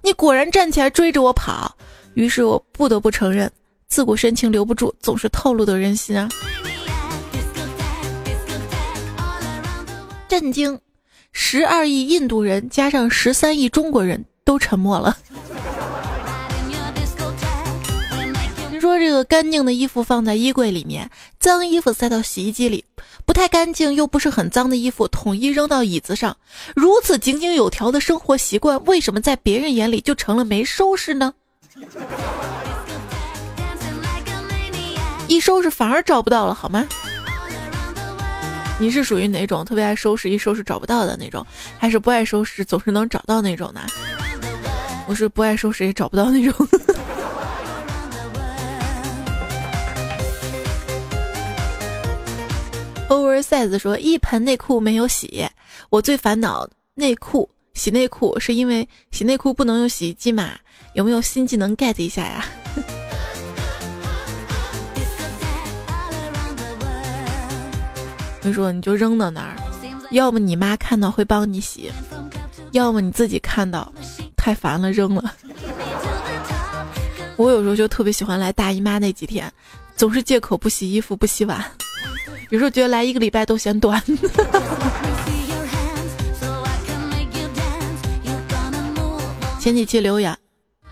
[0.04, 1.76] 你果然站起来追着我跑，
[2.14, 3.52] 于是我不得不承认，
[3.88, 6.30] 自古深情留不住，总是透露的人心啊。
[10.28, 10.80] 震惊，
[11.32, 15.18] 十二亿印度人加上十三亿中国人都沉默了。
[18.86, 22.86] 说这个干净的衣服放在衣柜里面，脏衣服塞到洗衣机里，
[23.26, 26.38] 不太干净又不是很脏的衣服统一扔到椅子上，
[26.76, 31.34] 如此井井有条的生活习惯，为什么在别人眼里就成了没收拾呢？
[35.28, 36.88] 一收拾反而找不到了，好吗？
[38.78, 41.44] 你是属于哪种特别爱收拾，一收拾找不到的那种，
[41.80, 43.82] 还是不爱收拾总是能找到那种呢？
[45.08, 46.68] 我是不爱收拾也找不到那种。
[53.08, 55.48] Oversize 说一盆内裤没有洗，
[55.90, 60.54] 我最烦恼内裤洗内裤是因为洗内裤不能用洗衣机嘛？
[60.94, 62.46] 有没有新技能 get 一下呀？
[68.44, 69.56] 我说你就扔到那儿，
[70.12, 71.92] 要么你妈看到会帮你洗，
[72.72, 73.94] 要么你自己看到
[74.36, 75.34] 太烦了扔了。
[77.36, 79.52] 我有时候就特别喜欢来大姨妈那几天，
[79.96, 81.64] 总是借口不洗衣服不洗碗。
[82.50, 84.02] 有时候觉得来一个礼拜都嫌短。
[89.60, 90.38] 前几期留言，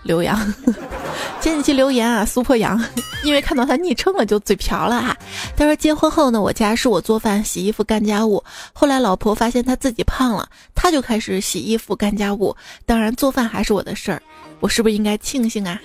[0.02, 0.34] 留言，
[1.40, 2.82] 前几期留言啊，苏破阳，
[3.22, 5.16] 因为看到他昵称了就嘴瓢了哈。
[5.56, 8.42] 他说结婚后呢，我家是我做饭、洗衣服、干家务。
[8.72, 12.56] 后来老婆发现他自己胖了，他就开始洗衣服、干家务。
[12.84, 14.20] 当然做饭还是我的事儿，
[14.58, 15.80] 我是不是应该庆幸啊？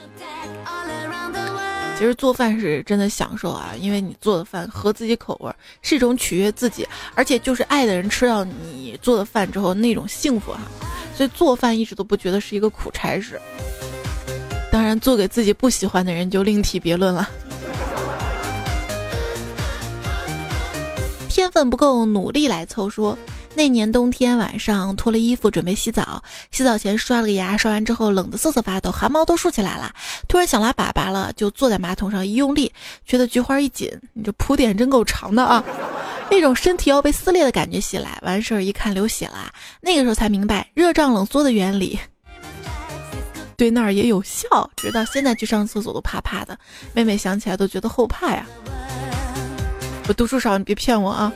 [2.00, 10.62] 其实做饭是真的享受啊，因为你做的饭合自己口味，是一种取悦自己，而且就是爱的人吃到你做的饭之后那种幸福哈。
[11.14, 13.38] 所以做饭一直都不觉得是一个苦差事。
[14.72, 17.30] 当然做给自己不喜欢的人就另提别论了。
[21.28, 22.90] 天分不够，努力来凑。
[22.90, 23.18] 说
[23.60, 29.92] 那年冬天晚上脱了衣服准备洗澡，洗澡前刷了个牙，刷完之后冷得瑟瑟发抖，汗毛都竖起来了。
[30.30, 32.72] 突然想拉粑粑了，就坐在马桶上一用力，
[33.06, 35.62] 觉得菊花一紧，你这铺垫真够长的啊！
[36.32, 39.52] 那种身体要被撕裂的感觉袭来，完事儿一看流血了，
[39.82, 42.00] 那个时候才明白热胀冷缩的原理。
[43.58, 46.58] 对那儿也有效，直到现在去上厕所都怕怕的，
[46.94, 48.46] 妹妹想起来都觉得后怕呀。
[50.08, 51.34] 我读书少，你别骗我啊！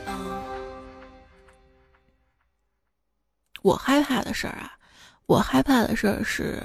[3.64, 4.72] 我害怕的事儿啊，
[5.24, 6.62] 我害怕的事儿是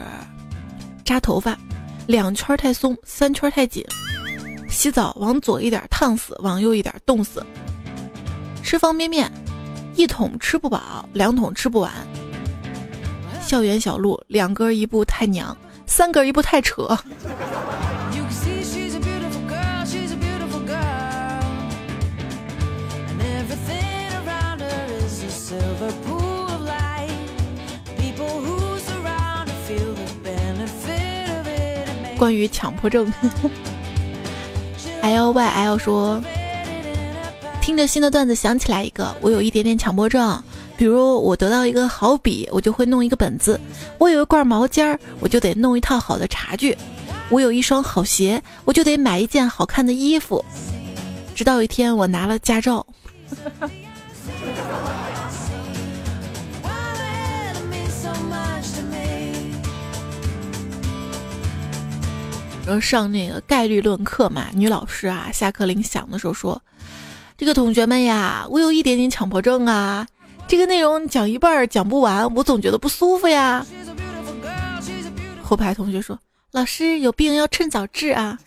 [1.05, 1.57] 扎头发，
[2.07, 3.81] 两圈太松，三圈太紧；
[4.69, 7.39] 洗澡往左一点烫死，往右一点冻死；
[8.61, 9.31] 吃方便面，
[9.95, 11.89] 一桶吃不饱，两桶吃不完；
[13.41, 16.99] 校园小路，两根一步太娘，三根一步太扯。
[32.19, 33.11] 关于强迫症，
[35.01, 36.21] L Y L 说，
[37.61, 40.37] 听着新的段子想起来一个，我有一点点强迫症，
[40.75, 43.57] 比如我得到一个好笔，我就会弄一个本子；
[43.97, 46.75] 我有一罐毛尖儿，我就得弄一套好的茶具；
[47.29, 50.43] 我有一双好鞋，我就得买一件好看的衣服。
[51.33, 52.85] 直到一天，我拿了驾照。
[62.73, 66.61] 后上那个概率论课嘛，女老师啊，下课铃响的时候说
[67.37, 70.05] ：“这个同学们呀，我有一点点强迫症啊，
[70.47, 73.65] 这个内容讲一半讲不完，我总觉得不舒服呀。”
[75.41, 76.19] 后排同学说
[76.51, 78.37] ：“老师有病要趁早治啊。”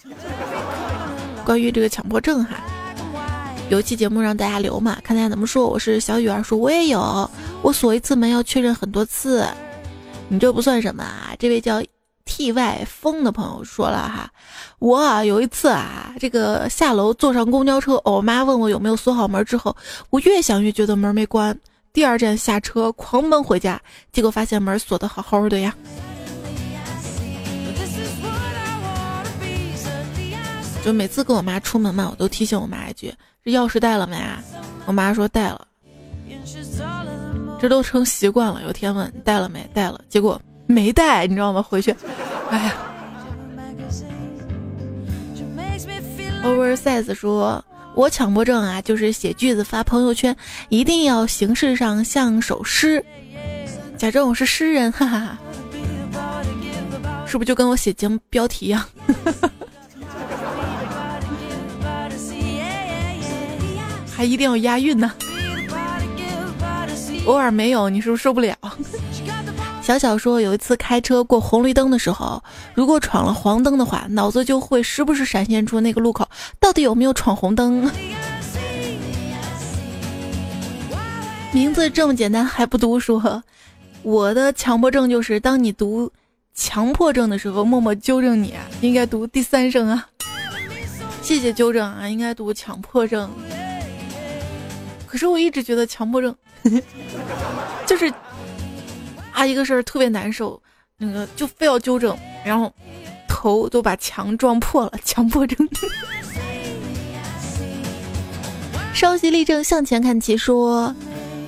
[1.45, 2.63] 关于这个强迫症哈，
[3.71, 5.69] 有一期节目让大家留嘛，看大家怎么说。
[5.69, 7.29] 我是小雨儿，说我也有，
[7.63, 9.45] 我锁一次门要确认很多次，
[10.29, 11.35] 你这不算什么啊。
[11.39, 11.83] 这位叫。
[12.25, 14.31] T Y 风的朋友说了哈，
[14.79, 19.77] 我有一次啊，这个下楼坐上公交车，我妈问我有没有锁好门之后，
[20.11, 21.59] 我越想越觉得门没关。
[21.93, 23.81] 第二站下车狂奔回家，
[24.13, 25.75] 结果发现门锁的好好的呀。
[30.85, 33.15] 就每次跟我妈出门嘛，我都提醒我妈一句：
[33.45, 34.43] 这钥匙带了没啊？
[34.87, 35.67] 我妈说带了，
[37.61, 38.63] 这都成习惯了。
[38.63, 39.69] 有天问带了没？
[39.75, 40.41] 带了，结果。
[40.73, 41.63] 没带，你知道吗？
[41.63, 41.95] 回去，
[42.51, 42.75] 哎呀。
[46.45, 47.65] Oversize 说
[47.95, 50.37] ：“我强迫症啊，就是写句子发朋友圈，
[50.71, 53.05] 一定要形式上像首诗，
[53.97, 55.39] 假装我是诗人，哈哈哈。
[57.27, 58.85] 是不是就跟我写节目标题一样？
[64.13, 65.13] 还一定要押韵呢？
[67.27, 68.57] 偶尔没有，你是不是受不了？”
[69.83, 72.41] 小小说有一次开车过红绿灯的时候，
[72.73, 76.27] 如果闯了黄灯的话，脑子就会时不时闪现出那个路口
[76.61, 77.91] 到底有没有闯红灯。
[81.51, 83.21] 名字这么简单还不读书？
[84.03, 86.11] 我的强迫症就是当你读
[86.55, 90.07] 强迫症的时候，默默纠正你，应该读第三声啊。
[91.23, 93.29] 谢谢纠正啊，应该读强迫症。
[95.07, 96.35] 可是我一直觉得强迫症
[97.85, 98.11] 就是。
[99.33, 100.61] 啊，一个事儿特别难受，
[100.97, 102.73] 那个就非要纠正，然后
[103.29, 105.69] 头都把墙撞破了，强迫症。
[108.95, 110.37] 稍息立正，向前看齐。
[110.37, 110.95] 说，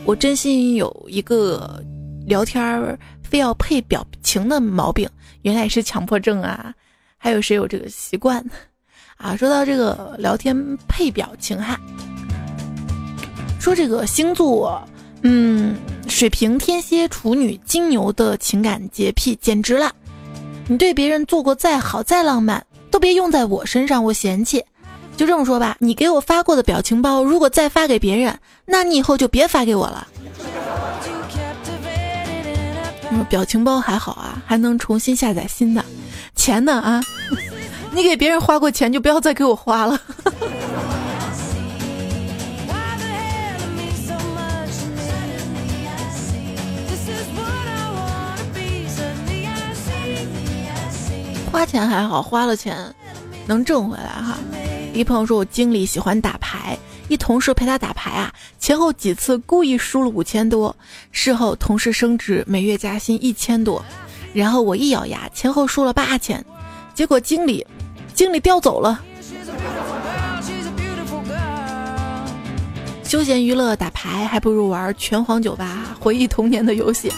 [0.05, 1.81] 我真心有一个
[2.27, 5.09] 聊天儿非要配表情的毛病，
[5.43, 6.75] 原来是强迫症啊！
[7.17, 8.45] 还有谁有这个习惯？
[9.17, 11.79] 啊，说到这个聊天配表情哈，
[13.61, 14.83] 说这个星座。
[15.27, 15.75] 嗯，
[16.07, 19.91] 水瓶、天蝎、处女、金牛的情感洁癖简直了！
[20.69, 24.63] 你对别人做过再好再浪漫，都别用在我身上，我嫌弃。
[25.17, 30.07] 就这么说吧，你给我发过的表情包，如果再发给别人，那你以后就别发给我了。
[33.31, 35.83] 表情包还好啊，还能重新下载新的。
[36.35, 37.03] 钱呢啊？
[37.93, 39.99] 你给别人花过钱，就不要再给我花了。
[51.55, 52.93] 花钱还好，花了钱
[53.47, 54.37] 能挣回来哈。
[54.93, 56.77] 一朋友说，我经理喜欢打牌，
[57.07, 60.75] 一同事陪他打牌啊，前后几次故意输了五千多，
[61.13, 63.85] 事后同事升职，每月加薪一千多，
[64.33, 66.45] 然后我一咬牙，前后输了八千，
[66.93, 67.65] 结果经理，
[68.15, 69.01] 经理调走了。
[73.05, 77.13] 休闲娱乐打牌还不如玩拳皇酒吧，回忆童年的游戏。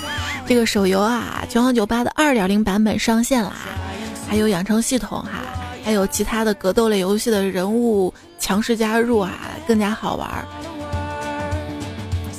[0.46, 3.54] 这个手游啊，拳皇酒吧的二点零版本上线啦，
[4.26, 5.42] 还有养成系统哈，
[5.84, 10.46] 还有其他的格斗类游戏的人物强势加入啊，更加好玩。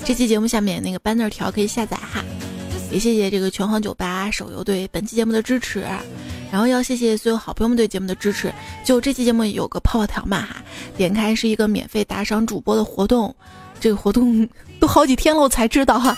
[0.06, 2.24] 这期节目下面那个 banner 条可以下载哈。
[2.90, 5.82] 也谢谢这个拳皇酒吧手游对本期节目的支持，
[6.50, 8.54] 然后要谢谢所有好朋友们对节目的支持。
[8.86, 10.64] 就这期节目有个泡泡条嘛哈，
[10.96, 13.36] 点开是一个免费打赏主播的活动，
[13.80, 14.48] 这个活动
[14.80, 16.18] 都好几天了我才知道哈。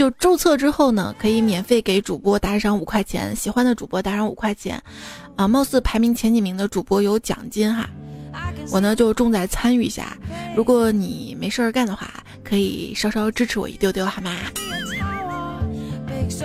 [0.00, 4.82] 就注册之后呢，可以免费给主播打赏五块钱，喜欢的主播打赏五块钱，
[5.36, 7.86] 啊，貌似排名前几名的主播有奖金哈。
[8.70, 10.16] 我呢就重在参与一下，
[10.56, 12.10] 如果你没事儿干的话，
[12.42, 14.34] 可以稍稍支持我一丢丢好吗？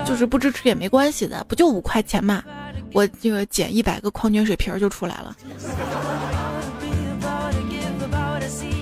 [0.06, 2.43] 就是不支持也没关系的，不就五块钱嘛，
[2.91, 5.34] 我这个捡一百个矿泉水瓶就出来了。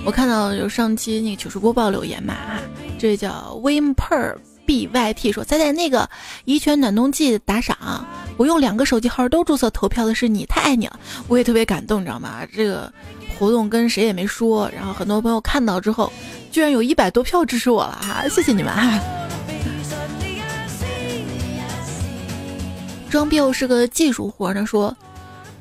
[0.04, 2.60] 我看到有上期那个糗事播报留言嘛，哈，
[2.98, 4.34] 这位叫 Wimper
[4.66, 6.09] Byt 说，仔仔那个
[6.45, 7.78] 怡泉暖冬季打赏，
[8.38, 12.45] 我用两个手机号都注册投票的是你，太爱你了，我也特别感动，你知道吗？
[12.53, 12.91] 这个
[13.38, 16.11] 活动跟谁也没说，然后很多朋友看到之后，
[16.51, 18.99] 居然有一百多票支持我了哈，谢谢你们哈。
[23.09, 24.95] 装逼是个技术活呢，说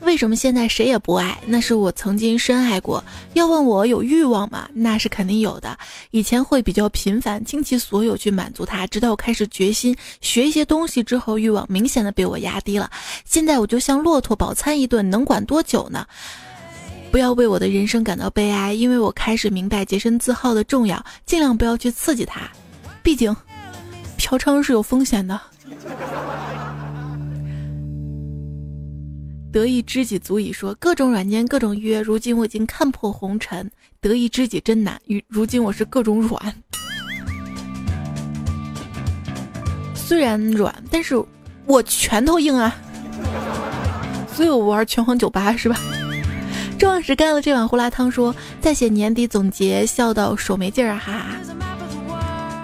[0.03, 1.39] 为什么现在谁也不爱？
[1.47, 3.03] 那是我曾经深爱过。
[3.35, 4.69] 要问我有欲望吗？
[4.75, 5.79] 那是肯定有的。
[6.11, 12.91] 以前会比较频繁，倾其所有去满足他，直到我开始决心学一些东西之后，欲望明显的被我压低了。
[13.25, 16.05] 现在我就像骆驼饱餐一顿，能管多久呢？
[17.11, 22.41] 不要为我的人生感到悲哀，因为我开始明白洁身自好的重要，尽量不要去刺激他。
[23.03, 23.35] 毕竟，
[24.17, 25.41] 嫖娼是有风险的。
[29.53, 30.53] 得一知己足矣。
[30.53, 32.01] 说各种软件，各种约。
[32.01, 35.01] 如今我已经看破红尘，得一知己真难。
[35.07, 36.55] 如如今我是各种软，
[39.95, 41.23] 虽然软，但是
[41.67, 42.75] 我拳头硬啊。
[44.35, 45.79] 所以我玩拳皇九八是吧？
[46.79, 50.99] 周老师干了这碗胡辣汤，说再写年底总结，笑到手没劲儿啊！
[50.99, 51.52] 哈哈。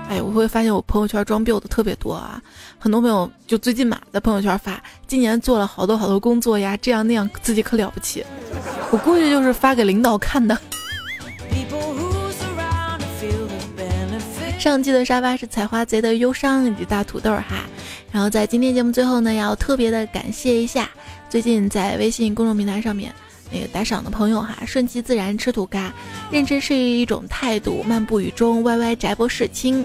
[0.09, 2.41] 哎，我会发现我朋友圈装逼的特别多啊，
[2.79, 8.25] 很多朋友就最近嘛，在朋友圈发今年做了好多好多工作呀，这样那样，自己可了不起。
[8.91, 10.57] 我估计就是发给领导看的。
[14.59, 17.65] 上期的沙发是采花贼的忧伤以及大土豆哈，
[18.11, 20.89] 然后在今天节目最后呢，要特别的感谢一下
[21.29, 23.15] 最近在微信公众平台上面。
[23.51, 25.93] 那个打赏的朋友哈，顺其自然吃土嘎，
[26.31, 29.85] 认真是一种态度，漫步雨中歪歪宅博士亲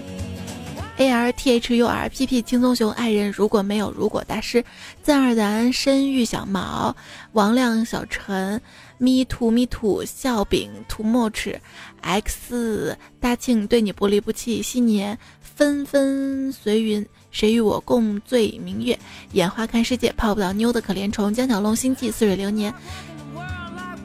[0.98, 4.64] ，A R T H U R P P 轻松熊爱人如果没有如果大师，
[5.02, 6.94] 赞二咱深玉小毛，
[7.32, 8.60] 王亮小陈
[8.98, 11.60] ，me too me too 笑饼涂墨齿
[12.02, 18.98] ，X 大庆对你不离不弃，新年纷纷随云，谁与我共醉明月，
[19.32, 22.72] 眼花看世界，泡不到妞的可怜虫，江小龙星际似水流年。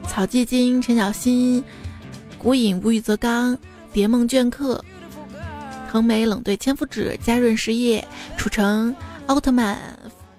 [0.08, 1.62] 草寂金、陈小新、
[2.38, 3.56] 孤影无语则刚、
[3.92, 4.82] 蝶梦镌刻、
[5.90, 8.94] 横眉冷对千夫指、嘉润实业、楚城、
[9.26, 9.78] 奥特曼、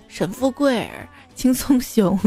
[0.08, 2.20] 沈富贵儿、轻松熊，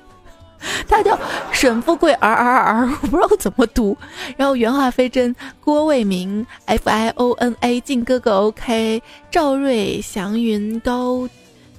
[0.88, 1.18] 他叫
[1.52, 3.96] 沈富贵儿儿儿，我不知道怎么读。
[4.36, 11.28] 然后原话飞真、郭卫民、F I O N A、靖哥哥 OK、赵瑞、祥云、高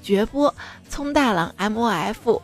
[0.04, 0.54] 绝波、
[0.88, 2.42] 葱大郎 M O F。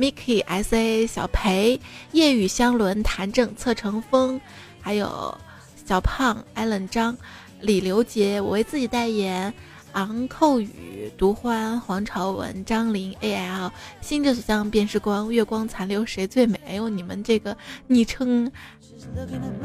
[0.00, 1.78] Mickey S A 小裴
[2.12, 4.40] 夜雨香轮谭正侧成风，
[4.80, 5.36] 还有
[5.84, 7.14] 小胖 Allen 张
[7.60, 9.52] 李刘杰，我为自己代言。
[9.92, 16.60] 昂扣雨独欢黄朝文张琳 A L 心之所向便是光月光残留谁最美？
[16.66, 18.50] 哎呦，你们这个昵称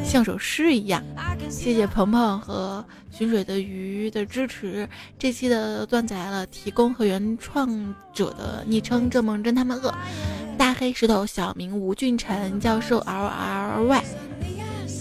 [0.04, 1.04] 像首诗一样。
[1.50, 4.88] 谢谢鹏鹏和寻水的鱼的支持。
[5.20, 9.94] 这期的段子来了，提供和原创者的昵称：这梦真他妈饿。
[10.58, 14.04] 大黑石头小明吴俊辰教授 L R Y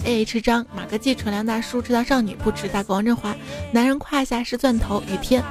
[0.05, 3.35] A H 张马哥记纯良大叔赤道少女不吃大哥王振华
[3.73, 5.43] 男人胯下是钻头雨天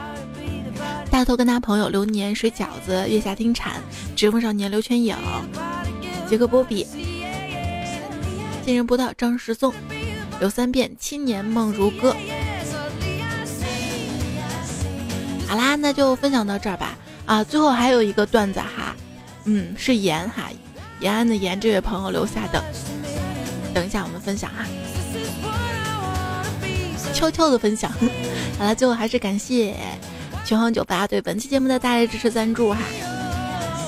[1.10, 3.74] 大头跟他朋友流年水饺子月下听蝉
[4.16, 5.16] 直风少年刘全影
[6.28, 6.88] 杰克波比
[8.66, 9.74] 新人播到张石松
[10.40, 12.16] 刘三变青年梦如歌。
[15.48, 16.98] 好啦，那就分享到这儿吧。
[17.26, 18.96] 啊，最后还有一个段子哈。
[19.46, 20.50] 嗯，是延哈，
[21.00, 22.64] 延安的延这位朋友留下的。
[23.74, 24.66] 等一下我们分享哈，
[27.14, 27.92] 悄悄的分享。
[28.58, 29.76] 好了，最后还是感谢
[30.46, 32.80] 拳皇酒吧对本期节目的大力支持赞助哈。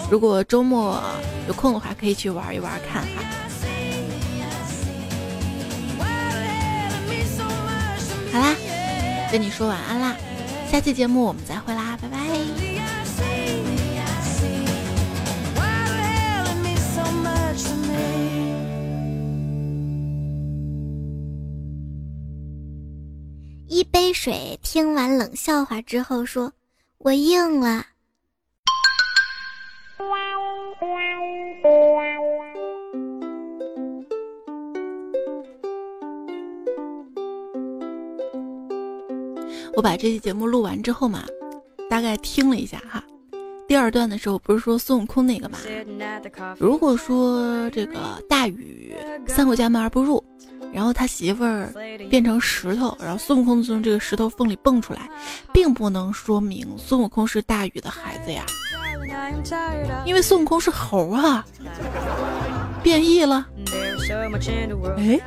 [0.09, 1.01] 如果周末
[1.47, 3.23] 有空的话，可以去玩一玩看哈。
[8.31, 8.55] 好啦，
[9.31, 10.15] 跟你说晚安啦，
[10.69, 12.64] 下期节目我们再会啦，拜拜。
[24.05, 26.53] 黑水听完冷笑话之后说
[26.99, 27.87] ：“我硬了。”
[39.75, 41.25] 我把这期节目录完之后嘛，
[41.89, 43.03] 大概听了一下哈。
[43.67, 45.57] 第二段的时候不是说孙悟空那个吗？
[46.59, 48.93] 如果说这个大禹
[49.27, 50.23] 三过家门而不入，
[50.71, 51.73] 然后他媳妇儿
[52.09, 55.09] 变成石头，然后孙悟空从这个石头缝里蹦出来，
[55.51, 58.45] 并不能说明孙悟空是大禹的孩子呀，
[60.05, 61.43] 因为孙悟空是猴啊，
[62.83, 63.47] 变异了。
[64.97, 65.19] 哎，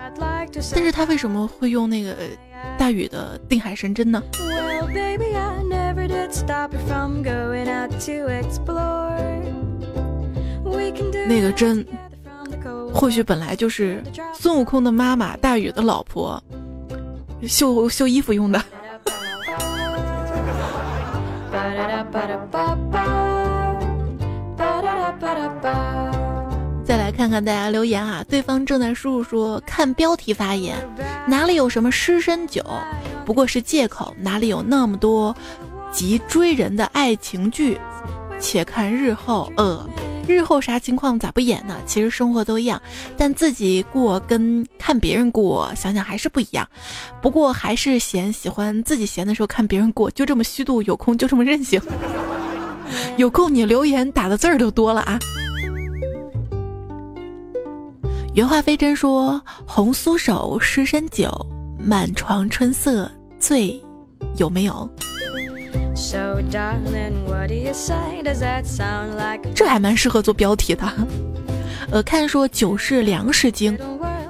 [0.72, 2.14] 但是他为什么会用那个
[2.78, 4.22] 大禹的定海神针呢？
[11.26, 11.86] 那个针，
[12.92, 14.02] 或许本来就是
[14.34, 16.42] 孙悟空的妈妈大禹的老婆
[17.42, 18.62] 绣绣衣服用的。
[26.84, 30.74] 再来看看大家留言啊，对方正在输入说看标题发言，
[31.26, 32.64] 哪里有什么失身酒，
[33.26, 35.36] 不过是借口，哪里有那么多
[35.93, 37.78] 急追人的爱情剧？
[38.41, 39.84] 且看日后，呃，
[40.28, 41.76] 日后啥情况咋不演呢？
[41.84, 42.80] 其实生活都一样，
[43.16, 46.68] 但自己过跟看别人过，想想还是不一样。
[47.20, 51.80] 不过还是嫌喜欢自己闲的时候看别人过，就这么虚度，有空就这么任性。
[53.16, 55.18] 有空你留言打的字儿都多了啊。
[58.34, 61.28] 原话非真说：“红酥手湿身酒，
[61.76, 63.11] 满床春色
[63.41, 63.84] 醉，
[64.36, 64.89] 有没有？”
[69.55, 70.90] 这还蛮适合做标题的。
[71.90, 73.76] 呃，看说酒是粮食精，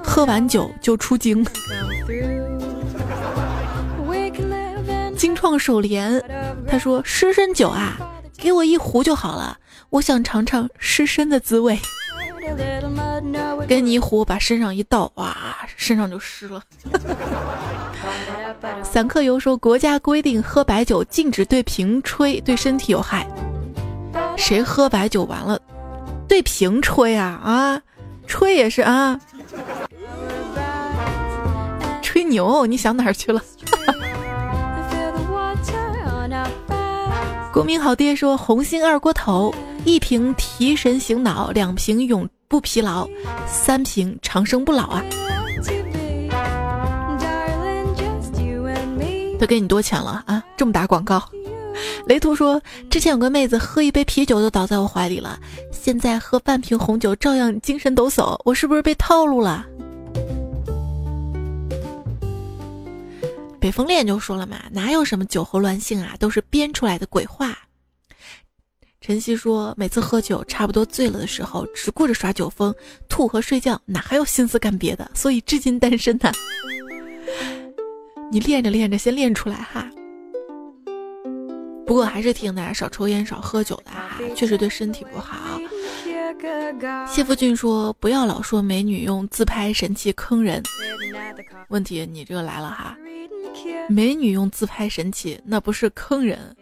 [0.03, 1.45] 喝完酒就出精。
[5.15, 6.23] 精创手联，
[6.67, 7.97] 他说湿身酒啊，
[8.37, 9.57] 给我一壶就好了，
[9.89, 11.77] 我想尝尝湿身的滋味。
[13.67, 15.35] 给你一壶，把身上一倒，哇，
[15.75, 16.63] 身上就湿了。
[18.83, 23.27] 散客游说国家规定喝白酒禁止对瓶吹，对身体有害。
[24.35, 25.59] 谁喝白酒完了
[26.27, 27.81] 对瓶吹啊啊，
[28.27, 29.19] 吹也是啊，
[32.01, 33.41] 吹牛，你想哪儿去了？
[37.51, 39.53] 国民好爹说红星二锅头，
[39.83, 43.07] 一瓶提神醒脑，两瓶永不疲劳，
[43.47, 45.03] 三瓶长生不老啊。
[49.39, 50.43] 都给你多钱了啊！
[50.57, 51.23] 这么打广告，
[52.05, 55.39] 雷图说之前有个妹子喝一杯啤酒就倒在我怀里了，
[55.71, 59.65] 现在喝半瓶红酒照样精神抖擞，我是不是被套路了？
[63.61, 67.57] 北风恋就说了嘛，哪有什么酒后乱性啊，都是编出来的鬼话。
[69.01, 72.75] 晨曦说每次喝酒差不多醉了的时候，只顾着耍酒疯、
[73.07, 75.09] 吐和睡觉，哪还有心思干别的？
[75.13, 76.31] 所以至今单身呢。
[78.31, 79.89] 你练着练着，先练出来哈。
[81.85, 85.59] 不过还是提醒大家少抽烟、少喝酒的哈，确实对身体不好。
[87.07, 90.61] 谢福俊说：“不要老说美女用自拍神器坑人。”
[91.69, 92.95] 问题你这个来了哈，
[93.89, 96.55] 美女用自拍神器那不是坑人，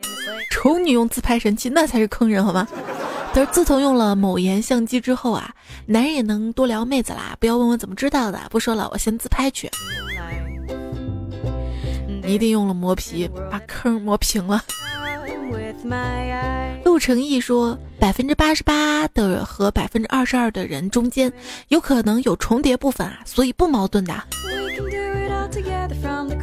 [0.51, 2.65] 丑女用自拍神器那才是坑人好吗？
[3.33, 5.53] 但是自从用了某颜相机之后啊，
[5.85, 7.35] 男人也能多聊妹子啦。
[7.39, 9.69] 不要问我怎么知道的，不说了，我先自拍去。
[12.27, 14.61] 你一定用了磨皮，把坑磨平了。
[16.83, 21.31] 陆成义说，百分之八十八的和百分之二十二的人中间，
[21.69, 24.13] 有可能有重叠部分啊，所以不矛盾的。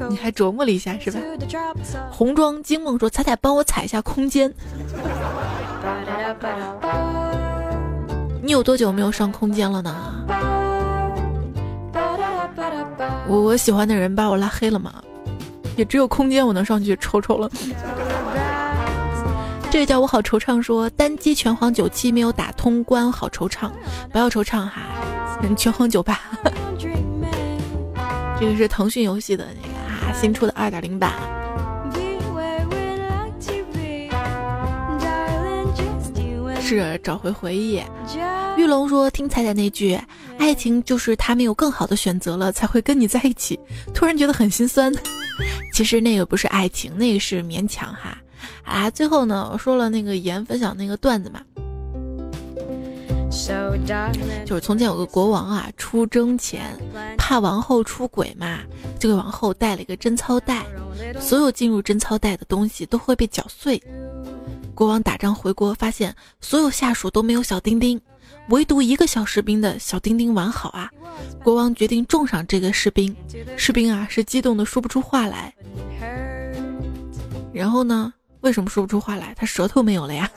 [0.09, 1.20] 你还琢磨了一下是吧？
[2.11, 4.51] 红妆惊梦说，彩彩帮我踩一下空间。
[8.43, 9.95] 你有多久没有上空间了呢？
[13.28, 14.95] 我我喜欢的人把我拉黑了吗？
[15.76, 17.50] 也只有空间我能上去瞅瞅了。
[19.70, 23.68] 这个叫我好惆怅，说单机拳皇九七没有打通关，好惆怅，
[24.12, 24.82] 不要惆怅哈，
[25.56, 26.20] 拳皇九八。
[28.38, 31.12] 这个是腾讯游戏的那个啊，新出的二点零版。
[36.64, 37.80] 是找回回忆。
[38.56, 40.00] 玉龙说：“听彩彩那句，
[40.38, 43.58] 爱情就是他没有更好的选择了，才会跟你在一起。”
[43.92, 44.92] 突然觉得很心酸。
[45.74, 48.16] 其实那个不是爱情，那个是勉强哈。
[48.62, 51.40] 啊，最后呢，我说了那个言分享那个段子嘛，
[54.46, 56.62] 就是从前有个国王啊，出征前
[57.18, 58.60] 怕王后出轨嘛，
[58.98, 60.64] 就给王后带了一个贞操带，
[61.20, 63.82] 所有进入贞操带的东西都会被搅碎。
[64.74, 68.00] 国王打仗回国，发现所有下属都没有小丁丁，
[68.48, 70.90] 唯独一个小士兵的小丁丁完好啊。
[71.42, 73.14] 国王决定重赏这个士兵，
[73.56, 75.54] 士兵啊是激动的说不出话来。
[77.52, 78.12] 然后呢？
[78.40, 79.32] 为什么说不出话来？
[79.38, 80.28] 他舌头没有了呀。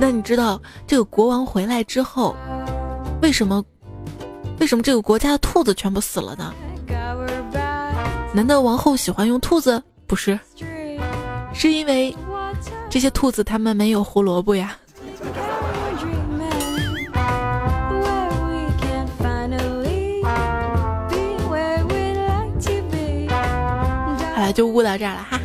[0.00, 2.34] 那你知道这个国王回来之后，
[3.22, 3.62] 为什么？
[4.58, 6.52] 为什么这个国家的兔子全部死了呢？
[8.32, 9.80] 难道王后喜欢用兔子？
[10.08, 10.40] 不是，
[11.52, 12.16] 是因为
[12.88, 14.74] 这些兔子它们没有胡萝卜呀。
[24.34, 25.38] 好了，就悟到这儿了哈。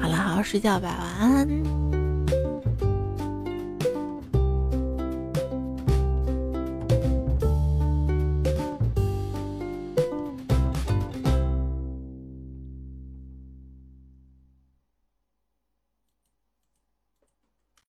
[0.00, 1.83] 好了，好好睡觉吧，晚安。